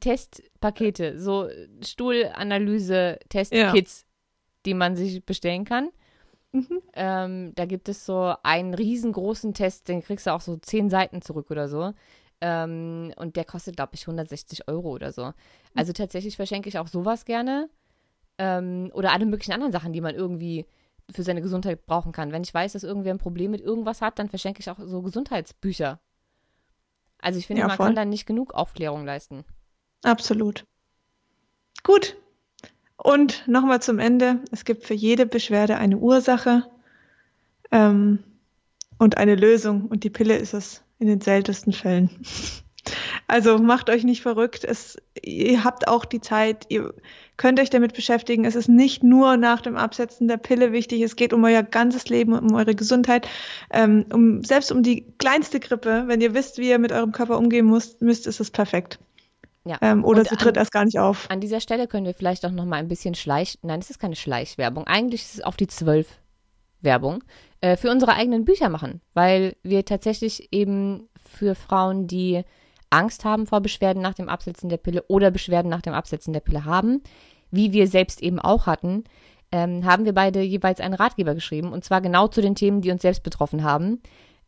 [0.00, 1.48] Testpakete, so
[1.82, 4.06] Stuhlanalyse, Testkits, ja.
[4.66, 5.90] die man sich bestellen kann.
[6.52, 6.82] Mhm.
[6.94, 11.22] Ähm, da gibt es so einen riesengroßen Test, den kriegst du auch so zehn Seiten
[11.22, 11.92] zurück oder so.
[12.40, 15.32] Ähm, und der kostet, glaube ich, 160 Euro oder so.
[15.74, 17.68] Also tatsächlich verschenke ich auch sowas gerne.
[18.38, 20.66] Ähm, oder alle möglichen anderen Sachen, die man irgendwie
[21.10, 22.32] für seine Gesundheit brauchen kann.
[22.32, 25.02] Wenn ich weiß, dass irgendwer ein Problem mit irgendwas hat, dann verschenke ich auch so
[25.02, 26.00] Gesundheitsbücher.
[27.18, 29.44] Also ich finde, ja, man kann dann nicht genug Aufklärung leisten.
[30.02, 30.66] Absolut.
[31.82, 32.16] Gut.
[32.96, 34.40] Und nochmal zum Ende.
[34.50, 36.64] Es gibt für jede Beschwerde eine Ursache
[37.70, 38.22] ähm,
[38.98, 39.86] und eine Lösung.
[39.86, 42.10] Und die Pille ist es in den seltensten Fällen.
[43.26, 44.64] Also macht euch nicht verrückt.
[44.64, 46.94] Es, ihr habt auch die Zeit, ihr
[47.36, 48.44] könnt euch damit beschäftigen.
[48.44, 51.02] Es ist nicht nur nach dem Absetzen der Pille wichtig.
[51.02, 53.28] Es geht um euer ganzes Leben, um eure Gesundheit,
[53.72, 56.04] ähm, um, selbst um die kleinste Grippe.
[56.06, 58.98] Wenn ihr wisst, wie ihr mit eurem Körper umgehen müsst, müsst ist es perfekt.
[59.64, 59.78] Ja.
[59.80, 61.28] Ähm, oder Und sie tritt an, erst gar nicht auf.
[61.28, 63.58] An dieser Stelle können wir vielleicht auch noch mal ein bisschen Schleich...
[63.62, 64.86] Nein, es ist keine Schleichwerbung.
[64.86, 66.06] Eigentlich ist es auf die zwölf
[66.86, 67.22] Werbung
[67.60, 72.42] äh, für unsere eigenen Bücher machen, weil wir tatsächlich eben für Frauen, die
[72.88, 76.40] Angst haben vor Beschwerden nach dem Absetzen der Pille oder Beschwerden nach dem Absetzen der
[76.40, 77.02] Pille haben,
[77.50, 79.04] wie wir selbst eben auch hatten,
[79.52, 82.90] ähm, haben wir beide jeweils einen Ratgeber geschrieben und zwar genau zu den Themen, die
[82.90, 84.00] uns selbst betroffen haben.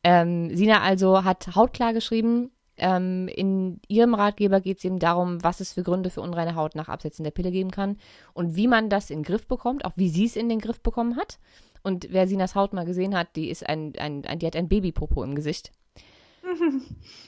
[0.05, 2.51] Ähm, Sina also hat hautklar geschrieben.
[2.76, 6.76] Ähm, in ihrem Ratgeber geht es eben darum, was es für Gründe für unreine Haut
[6.76, 7.97] nach Absetzen der Pille geben kann
[8.34, 10.80] und wie man das in den Griff bekommt, auch wie sie es in den Griff
[10.80, 11.39] bekommen hat.
[11.82, 14.68] Und wer Sinas Haut mal gesehen hat, die ist ein, ein, ein die hat ein
[14.68, 15.72] Babypopo im Gesicht.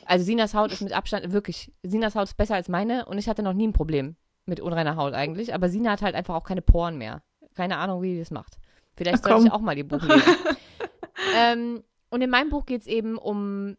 [0.06, 3.28] Also Sinas Haut ist mit Abstand wirklich, Sinas Haut ist besser als meine und ich
[3.28, 6.44] hatte noch nie ein Problem mit unreiner Haut eigentlich, aber Sina hat halt einfach auch
[6.44, 7.22] keine Poren mehr.
[7.54, 8.58] Keine Ahnung, wie die das macht.
[8.96, 10.34] Vielleicht sollte ich auch mal die Buch lesen.
[11.36, 13.76] ähm, und in meinem Buch geht es eben um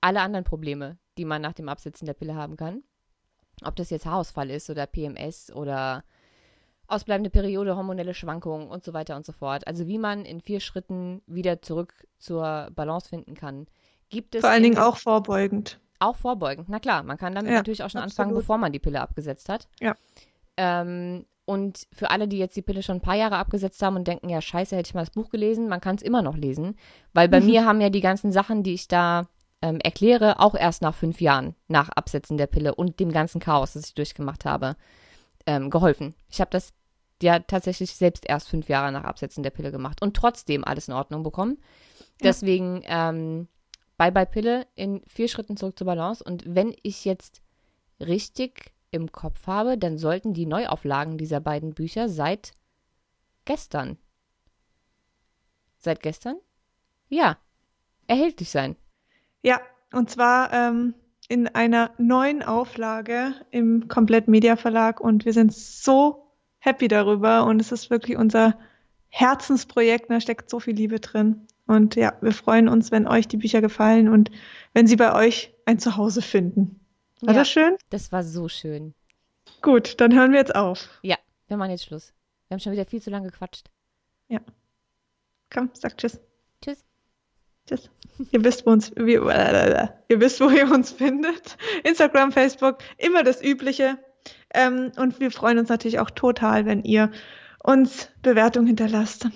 [0.00, 2.82] alle anderen Probleme, die man nach dem Absetzen der Pille haben kann.
[3.64, 6.04] Ob das jetzt Haarausfall ist oder PMS oder
[6.90, 9.66] ausbleibende Periode, hormonelle Schwankungen und so weiter und so fort.
[9.66, 13.66] Also wie man in vier Schritten wieder zurück zur Balance finden kann.
[14.08, 15.80] Gibt es Vor allen Dingen auch vorbeugend.
[15.98, 17.02] Auch vorbeugend, na klar.
[17.02, 18.18] Man kann damit ja, natürlich auch schon absolut.
[18.20, 19.68] anfangen, bevor man die Pille abgesetzt hat.
[19.80, 19.94] Ja.
[20.56, 24.06] Ähm, und für alle, die jetzt die Pille schon ein paar Jahre abgesetzt haben und
[24.06, 26.76] denken, ja, scheiße, hätte ich mal das Buch gelesen, man kann es immer noch lesen.
[27.12, 27.46] Weil bei mhm.
[27.46, 29.26] mir haben ja die ganzen Sachen, die ich da
[29.62, 33.72] ähm, erkläre, auch erst nach fünf Jahren nach Absetzen der Pille und dem ganzen Chaos,
[33.72, 34.76] das ich durchgemacht habe,
[35.46, 36.14] ähm, geholfen.
[36.28, 36.72] Ich habe das
[37.22, 40.94] ja tatsächlich selbst erst fünf Jahre nach Absetzen der Pille gemacht und trotzdem alles in
[40.94, 41.58] Ordnung bekommen.
[42.22, 43.48] Deswegen ähm,
[43.96, 46.24] Bye Bye Pille in vier Schritten zurück zur Balance.
[46.24, 47.42] Und wenn ich jetzt
[48.00, 52.52] richtig im Kopf habe, dann sollten die Neuauflagen dieser beiden Bücher seit
[53.44, 53.98] gestern.
[55.78, 56.36] Seit gestern?
[57.08, 57.38] Ja,
[58.06, 58.76] erhältlich sein.
[59.42, 59.60] Ja,
[59.92, 60.94] und zwar ähm,
[61.28, 66.29] in einer neuen Auflage im Komplett Media Verlag und wir sind so
[66.60, 68.56] happy darüber und es ist wirklich unser
[69.08, 71.46] Herzensprojekt, da steckt so viel Liebe drin.
[71.66, 74.30] Und ja, wir freuen uns, wenn euch die Bücher gefallen und
[74.72, 76.80] wenn sie bei euch ein Zuhause finden.
[77.20, 77.76] War ja, das schön?
[77.90, 78.94] Das war so schön.
[79.62, 80.88] Gut, dann hören wir jetzt auf.
[81.02, 81.16] Ja,
[81.48, 82.12] wir machen jetzt Schluss.
[82.48, 83.70] Wir haben schon wieder viel zu lange gequatscht.
[84.28, 84.40] Ja.
[85.52, 86.20] Komm, sag Tschüss.
[86.62, 86.84] Tschüss.
[87.66, 87.90] Tschüss.
[88.30, 91.56] ihr wisst, wo uns, wie, ihr wisst, wo ihr uns findet.
[91.84, 93.98] Instagram, Facebook, immer das Übliche.
[94.54, 97.10] Ähm, und wir freuen uns natürlich auch total, wenn ihr
[97.62, 99.28] uns Bewertung hinterlasst,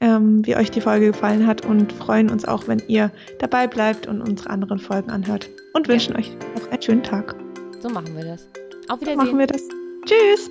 [0.00, 4.06] ähm, wie euch die Folge gefallen hat und freuen uns auch, wenn ihr dabei bleibt
[4.06, 5.48] und unsere anderen Folgen anhört.
[5.74, 6.18] Und wünschen ja.
[6.18, 7.34] euch noch einen schönen Tag.
[7.80, 8.46] So machen wir das.
[8.88, 9.20] Auf Wiedersehen.
[9.20, 9.62] So machen wir das.
[10.04, 10.50] Tschüss.